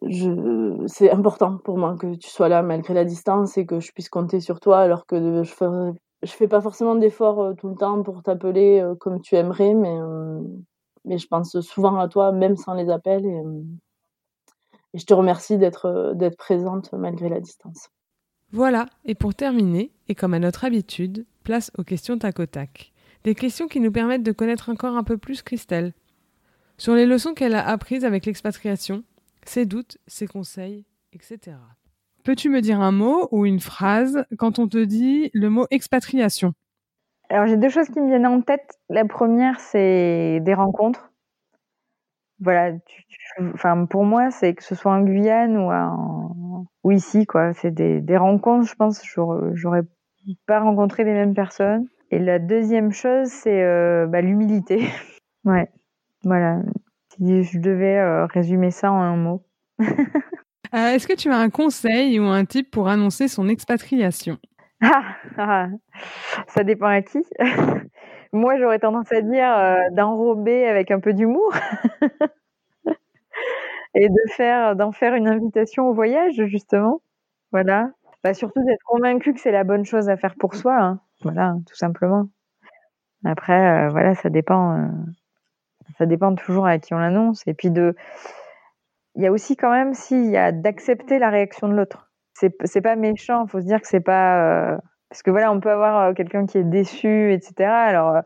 [0.02, 3.92] je, c'est important pour moi que tu sois là malgré la distance et que je
[3.92, 5.66] puisse compter sur toi, alors que je fais,
[6.22, 9.96] je fais pas forcément d'efforts tout le temps pour t'appeler comme tu aimerais, mais,
[11.06, 13.42] mais je pense souvent à toi, même sans les appels, et,
[14.94, 17.88] et je te remercie d'être, d'être présente malgré la distance.
[18.52, 22.92] Voilà, et pour terminer, et comme à notre habitude, place aux questions tac au tac.
[23.24, 25.94] Des questions qui nous permettent de connaître encore un peu plus Christelle.
[26.78, 29.02] Sur les leçons qu'elle a apprises avec l'expatriation,
[29.44, 31.56] ses doutes, ses conseils, etc.
[32.22, 36.54] Peux-tu me dire un mot ou une phrase quand on te dit le mot expatriation?
[37.28, 38.78] Alors j'ai deux choses qui me viennent en tête.
[38.88, 41.10] La première, c'est des rencontres.
[42.38, 42.72] Voilà,
[43.54, 45.56] enfin pour moi, c'est que ce soit en Guyane
[46.84, 47.54] ou, ici, quoi.
[47.54, 48.68] C'est des, des rencontres.
[48.68, 49.02] Je pense,
[49.54, 49.82] j'aurais
[50.46, 51.86] pas rencontré les mêmes personnes.
[52.10, 54.86] Et la deuxième chose, c'est euh, bah, l'humilité.
[55.44, 55.68] ouais,
[56.22, 56.60] voilà.
[57.16, 59.42] Si je devais euh, résumer ça en un mot.
[60.74, 64.36] Euh, est-ce que tu as un conseil ou un type pour annoncer son expatriation?
[64.82, 65.66] Ah, ah,
[66.48, 67.24] ça dépend à qui.
[68.32, 69.54] Moi, j'aurais tendance à dire
[69.92, 71.54] d'enrober avec un peu d'humour
[73.94, 77.00] et de faire, d'en faire une invitation au voyage, justement.
[77.52, 77.90] Voilà.
[78.22, 80.76] Bah, surtout d'être convaincu que c'est la bonne chose à faire pour soi.
[80.78, 81.00] Hein.
[81.22, 82.28] Voilà, tout simplement.
[83.24, 84.78] Après, euh, voilà, ça dépend.
[84.78, 84.88] Euh,
[85.98, 87.42] ça dépend toujours à qui on l'annonce.
[87.46, 87.94] Et puis de,
[89.14, 92.10] il y a aussi quand même s'il y a d'accepter la réaction de l'autre.
[92.38, 93.44] C'est c'est pas méchant.
[93.46, 94.76] Il faut se dire que c'est pas euh,
[95.08, 97.70] parce que voilà, on peut avoir quelqu'un qui est déçu, etc.
[97.70, 98.22] Alors,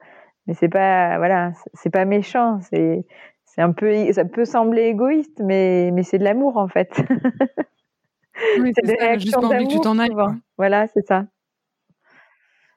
[0.47, 2.59] mais c'est pas voilà, c'est pas méchant.
[2.71, 3.05] C'est
[3.45, 6.91] c'est un peu, ça peut sembler égoïste, mais mais c'est de l'amour en fait.
[8.59, 9.69] Oui, c'est des réactions d'amour.
[9.69, 10.15] que tu t'en ailles.
[10.57, 11.27] Voilà, c'est ça.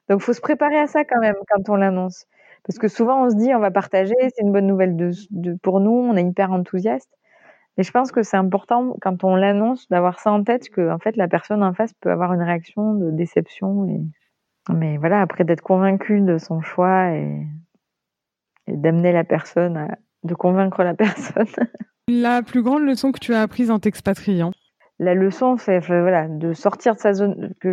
[0.08, 2.26] Donc, faut se préparer à ça quand même quand on l'annonce.
[2.64, 5.56] Parce que souvent, on se dit, on va partager, c'est une bonne nouvelle de, de,
[5.62, 7.10] pour nous, on est hyper enthousiaste.
[7.76, 10.98] Mais je pense que c'est important, quand on l'annonce, d'avoir ça en tête, que en
[10.98, 13.86] fait, la personne en face peut avoir une réaction de déception.
[13.88, 14.00] Et...
[14.72, 17.46] Mais voilà, après d'être convaincu de son choix et,
[18.68, 19.98] et d'amener la personne, à...
[20.22, 21.46] de convaincre la personne.
[22.06, 24.52] La plus grande leçon que tu as apprise en t'expatriant?
[25.00, 27.72] La leçon, c'est voilà, de sortir de sa zone, que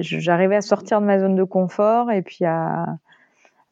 [0.00, 2.86] j'arrivais à sortir de ma zone de confort et puis à,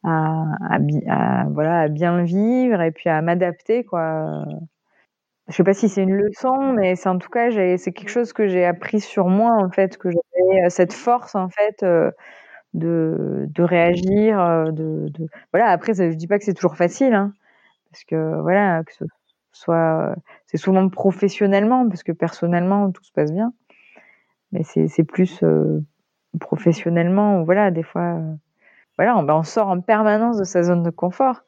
[0.03, 4.45] à, à, voilà, à bien vivre et puis à m'adapter, quoi.
[5.49, 8.33] Je sais pas si c'est une leçon, mais c'est en tout cas, c'est quelque chose
[8.33, 12.11] que j'ai appris sur moi, en fait, que j'avais cette force, en fait, euh,
[12.73, 15.69] de, de réagir, euh, de, de, voilà.
[15.69, 17.33] Après, je dis pas que c'est toujours facile, hein,
[17.91, 19.05] parce que voilà, que ce
[19.53, 20.15] soit
[20.47, 23.53] c'est souvent professionnellement parce que personnellement tout se passe bien
[24.51, 25.79] mais c'est plus euh,
[26.39, 28.33] professionnellement voilà des fois euh,
[28.97, 31.43] voilà ben, on, sort en permanence de sa zone de confort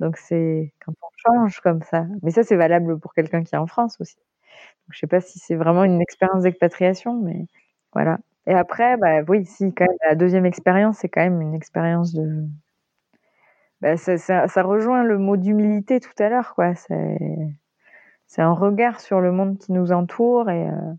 [0.00, 2.06] Donc c'est quand on change comme ça.
[2.22, 4.16] Mais ça, c'est valable pour quelqu'un qui est en France aussi.
[4.16, 7.46] Donc, je sais pas si c'est vraiment une expérience d'expatriation, mais
[7.92, 8.18] voilà.
[8.46, 12.12] Et après, bah oui, si quand même la deuxième expérience, c'est quand même une expérience
[12.14, 12.46] de
[13.80, 16.74] bah, ça, ça, rejoint le mot d'humilité tout à l'heure, quoi.
[18.26, 20.92] C'est un regard sur le monde qui nous entoure et euh,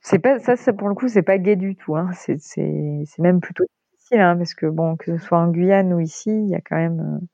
[0.00, 2.10] c'est pas ça, ça pour le coup c'est pas gai du tout hein.
[2.14, 6.30] c'est même plutôt difficile hein, parce que bon que ce soit en Guyane ou ici
[6.30, 7.26] il y a quand même euh,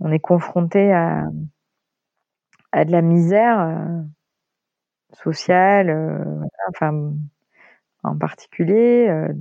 [0.00, 1.28] on est confronté à
[2.84, 4.02] de la misère euh,
[5.12, 6.40] sociale euh,
[6.70, 7.12] enfin
[8.02, 9.32] en particulier euh,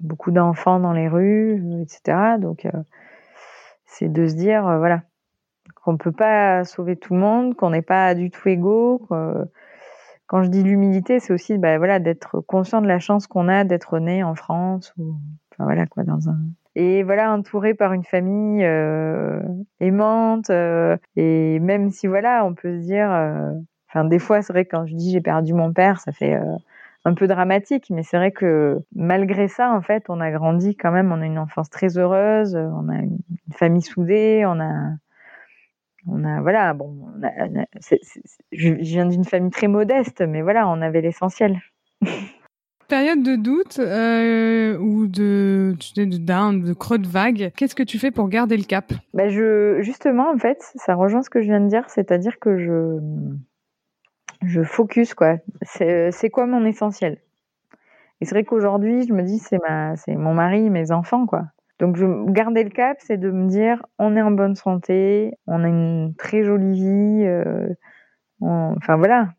[0.00, 2.66] beaucoup d'enfants dans les rues etc donc
[3.86, 5.02] c'est de se dire voilà
[5.74, 9.06] qu'on peut pas sauver tout le monde qu'on n'est pas du tout égaux
[10.30, 13.64] quand je dis l'humilité, c'est aussi bah, voilà d'être conscient de la chance qu'on a
[13.64, 15.16] d'être né en France ou
[15.58, 16.38] voilà dans un
[16.76, 19.40] et voilà entouré par une famille euh,
[19.80, 23.50] aimante euh, et même si voilà on peut se dire euh,
[23.88, 26.38] enfin des fois c'est vrai que quand je dis j'ai perdu mon père ça fait
[27.04, 30.92] un peu dramatique mais c'est vrai que malgré ça en fait on a grandi quand
[30.92, 33.18] même on a une enfance très heureuse on a une
[33.52, 34.92] famille soudée on a
[36.06, 36.94] on a voilà bon
[38.52, 41.60] je viens d'une famille très modeste mais voilà on avait l'essentiel.
[42.88, 45.39] Période de doute ou de
[45.70, 47.52] de de creux de vague.
[47.56, 48.92] Qu'est-ce que tu fais pour garder le cap?
[49.14, 52.58] Bah je justement en fait ça rejoint ce que je viens de dire c'est-à-dire que
[52.58, 52.98] je
[54.44, 55.36] je focus quoi.
[55.62, 57.18] C'est quoi mon essentiel?
[58.20, 61.44] Et c'est vrai qu'aujourd'hui je me dis c'est ma mon mari mes enfants quoi.
[61.80, 65.64] Donc, je, garder le cap, c'est de me dire, on est en bonne santé, on
[65.64, 67.24] a une très jolie vie.
[67.24, 67.68] Euh,
[68.42, 69.30] enfin voilà,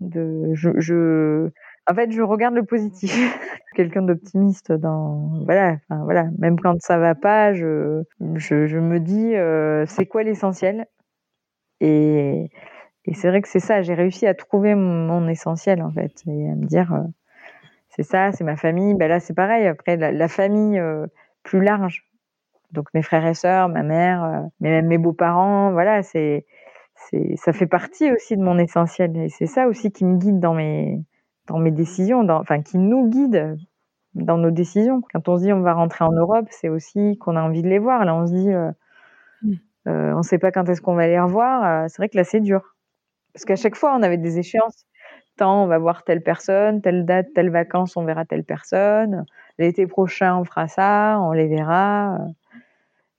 [0.53, 1.49] je,
[1.89, 3.11] en fait, je regarde le positif.
[3.75, 8.03] Quelqu'un d'optimiste dans, voilà, enfin voilà, même quand ça va pas, je,
[8.35, 10.87] je, je me dis, euh, c'est quoi l'essentiel?
[11.79, 12.51] Et,
[13.05, 13.81] et c'est vrai que c'est ça.
[13.81, 17.03] J'ai réussi à trouver mon, essentiel en fait, et à me dire, euh,
[17.89, 18.93] c'est ça, c'est ma famille.
[18.95, 19.67] Ben là, c'est pareil.
[19.67, 21.07] Après, la, la famille euh,
[21.43, 22.05] plus large
[22.71, 26.45] donc mes frères et sœurs, ma mère, euh, mais même mes beaux-parents, voilà, c'est
[27.35, 30.53] ça fait partie aussi de mon essentiel et c'est ça aussi qui me guide dans
[30.53, 31.01] mes
[31.47, 33.57] dans mes décisions, dans, enfin qui nous guide
[34.13, 35.01] dans nos décisions.
[35.13, 37.69] Quand on se dit on va rentrer en Europe, c'est aussi qu'on a envie de
[37.69, 38.05] les voir.
[38.05, 38.71] Là, on se dit euh,
[39.43, 39.53] mmh.
[39.87, 41.63] euh, on ne sait pas quand est-ce qu'on va les revoir.
[41.63, 42.75] Euh, c'est vrai que là c'est dur
[43.33, 44.85] parce qu'à chaque fois on avait des échéances.
[45.37, 49.25] Tant on va voir telle personne, telle date, telle vacances, on verra telle personne.
[49.57, 52.17] L'été prochain on fera ça, on les verra.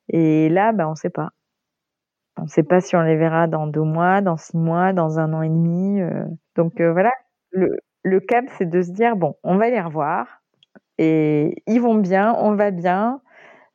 [0.09, 1.31] Et là, ben, on ne sait pas.
[2.37, 5.19] On ne sait pas si on les verra dans deux mois, dans six mois, dans
[5.19, 6.01] un an et demi.
[6.57, 7.13] Donc euh, voilà,
[7.51, 10.43] le, le cap, c'est de se dire, bon, on va les revoir.
[10.99, 13.21] Et ils vont bien, on va bien.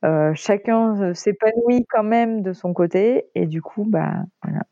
[0.05, 3.28] Euh, chacun s'épanouit quand même de son côté.
[3.36, 4.13] Et du coup, bah,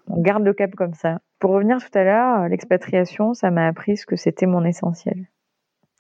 [0.10, 1.20] on garde le cap comme ça.
[1.40, 5.28] Pour revenir tout à l'heure, l'expatriation, ça m'a appris ce que c'était mon essentiel.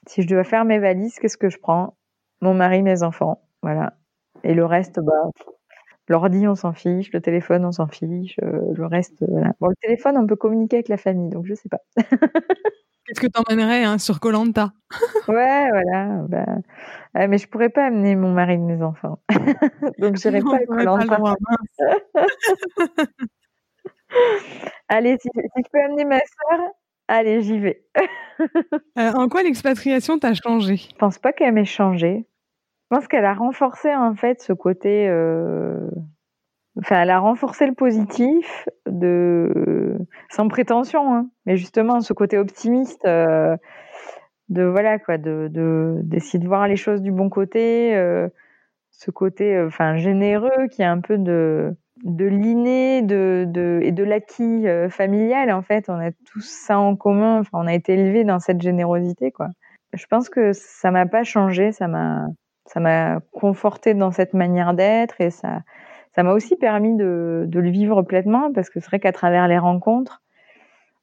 [0.07, 1.95] Si je dois faire mes valises, qu'est-ce que je prends?
[2.41, 3.41] Mon mari, mes enfants.
[3.63, 3.93] Voilà.
[4.43, 5.13] Et le reste, bah,
[6.07, 9.53] l'ordi, on s'en fiche, le téléphone, on s'en fiche, euh, le reste, euh, voilà.
[9.59, 11.79] Bon, le téléphone, on peut communiquer avec la famille, donc je sais pas.
[13.15, 14.71] Qu'est-ce que t'emmènerais hein, sur Colanta?
[15.27, 16.21] Ouais, voilà.
[16.27, 16.45] Bah...
[17.17, 19.19] Euh, mais je pourrais pas amener mon mari et mes enfants,
[19.99, 21.35] donc j'irai pas à Colanta.
[24.89, 26.59] allez, si, si, je peux amener ma sœur,
[27.07, 27.85] allez, j'y vais.
[28.99, 30.75] euh, en quoi l'expatriation t'a changé?
[30.75, 32.25] Je pense pas qu'elle m'ait changé.
[32.91, 35.07] Je pense qu'elle a renforcé en fait ce côté.
[35.07, 35.89] Euh...
[36.77, 39.97] Enfin, elle a renforcé le positif de
[40.29, 43.55] sans prétention, hein, mais justement ce côté optimiste euh,
[44.49, 45.49] de voilà quoi, de
[46.03, 48.27] d'essayer de, voir les choses du bon côté, euh,
[48.91, 53.93] ce côté euh, enfin généreux qui est un peu de de l'inné de, de et
[53.93, 55.89] de l'acquis familial en fait.
[55.89, 57.39] On a tous ça en commun.
[57.39, 59.47] Enfin, on a été élevés dans cette générosité quoi.
[59.93, 62.27] Je pense que ça m'a pas changé, ça m'a
[62.65, 65.61] ça m'a conforté dans cette manière d'être et ça
[66.15, 69.57] ça m'a aussi permis de, le vivre pleinement parce que c'est vrai qu'à travers les
[69.57, 70.21] rencontres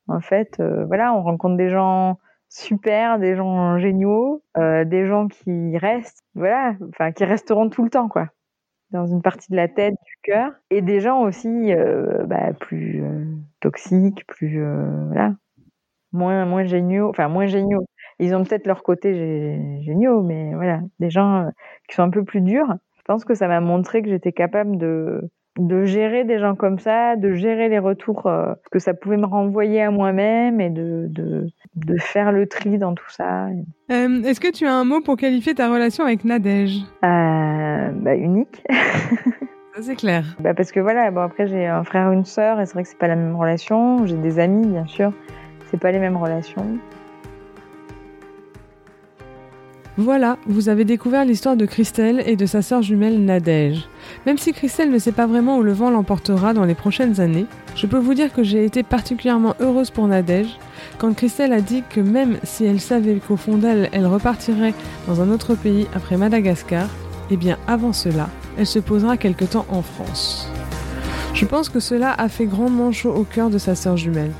[0.08, 5.28] en fait euh, voilà on rencontre des gens super des gens géniaux euh, des gens
[5.28, 8.28] qui restent voilà enfin qui resteront tout le temps quoi
[8.90, 13.02] dans une partie de la tête du cœur et des gens aussi euh, bah, plus
[13.60, 14.62] toxiques plus
[15.08, 15.34] voilà
[16.12, 17.84] moins moins géniaux enfin moins géniaux
[18.18, 19.14] ils ont peut-être leur côté
[19.82, 21.50] géniaux, mais voilà, des gens
[21.88, 22.72] qui sont un peu plus durs.
[23.02, 25.28] Je pense que ça m'a montré que j'étais capable de,
[25.58, 29.26] de gérer des gens comme ça, de gérer les retours euh, que ça pouvait me
[29.26, 33.46] renvoyer à moi-même et de, de, de, faire le tri dans tout ça.
[33.90, 36.78] Euh, Est-ce que tu as un mot pour qualifier ta relation avec Nadège?
[37.04, 38.64] Euh, bah, Unique.
[39.80, 40.24] c'est clair.
[40.40, 42.88] Bah parce que voilà, bon après j'ai un frère une sœur et c'est vrai que
[42.88, 44.06] c'est pas la même relation.
[44.06, 45.12] J'ai des amis bien sûr,
[45.66, 46.78] c'est pas les mêmes relations.
[49.98, 53.90] Voilà, vous avez découvert l'histoire de Christelle et de sa sœur jumelle Nadège.
[54.24, 57.44] Même si Christelle ne sait pas vraiment où le vent l'emportera dans les prochaines années,
[57.76, 60.58] je peux vous dire que j'ai été particulièrement heureuse pour Nadège
[60.96, 64.72] quand Christelle a dit que même si elle savait qu'au fond d'elle, elle repartirait
[65.06, 66.88] dans un autre pays après Madagascar,
[67.30, 70.48] eh bien avant cela, elle se posera quelque temps en France.
[71.34, 74.32] Je pense que cela a fait grandement chaud au cœur de sa sœur jumelle.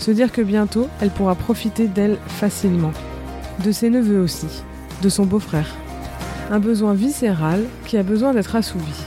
[0.00, 2.92] Se dire que bientôt, elle pourra profiter d'elle facilement.
[3.64, 4.64] De ses neveux aussi
[5.02, 5.74] de son beau-frère.
[6.50, 9.04] Un besoin viscéral qui a besoin d'être assouvi.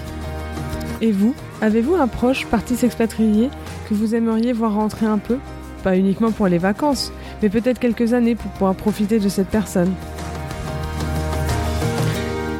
[1.01, 3.49] Et vous, avez-vous un proche parti s'expatrier
[3.89, 5.37] que vous aimeriez voir rentrer un peu?
[5.83, 7.11] Pas uniquement pour les vacances,
[7.41, 9.93] mais peut-être quelques années pour pouvoir profiter de cette personne.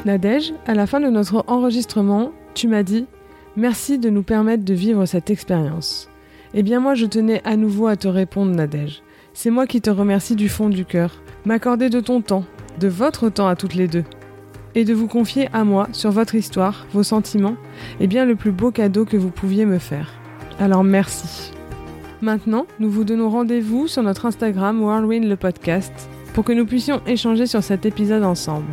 [0.05, 3.05] Nadège, à la fin de notre enregistrement, tu m'as dit
[3.55, 6.09] Merci de nous permettre de vivre cette expérience.
[6.53, 9.03] Eh bien moi je tenais à nouveau à te répondre Nadège.
[9.34, 11.21] C'est moi qui te remercie du fond du cœur.
[11.45, 12.45] M'accorder de ton temps,
[12.80, 14.03] de votre temps à toutes les deux,
[14.76, 17.55] et de vous confier à moi sur votre histoire, vos sentiments,
[17.99, 20.13] est bien le plus beau cadeau que vous pouviez me faire.
[20.59, 21.51] Alors merci.
[22.22, 25.91] Maintenant, nous vous donnons rendez-vous sur notre Instagram Whirlwind le podcast
[26.34, 28.72] pour que nous puissions échanger sur cet épisode ensemble.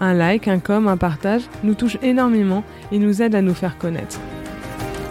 [0.00, 3.78] Un like, un com, un partage nous touche énormément et nous aide à nous faire
[3.78, 4.18] connaître.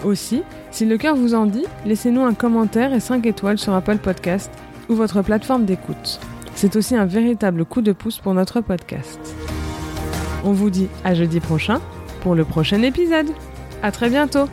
[0.04, 3.98] Aussi, si le cœur vous en dit, laissez-nous un commentaire et 5 étoiles sur Apple
[3.98, 4.50] Podcast
[4.88, 6.20] ou votre plateforme d'écoute.
[6.60, 9.18] C'est aussi un véritable coup de pouce pour notre podcast.
[10.44, 11.80] On vous dit à jeudi prochain
[12.20, 13.28] pour le prochain épisode.
[13.82, 14.44] À très bientôt!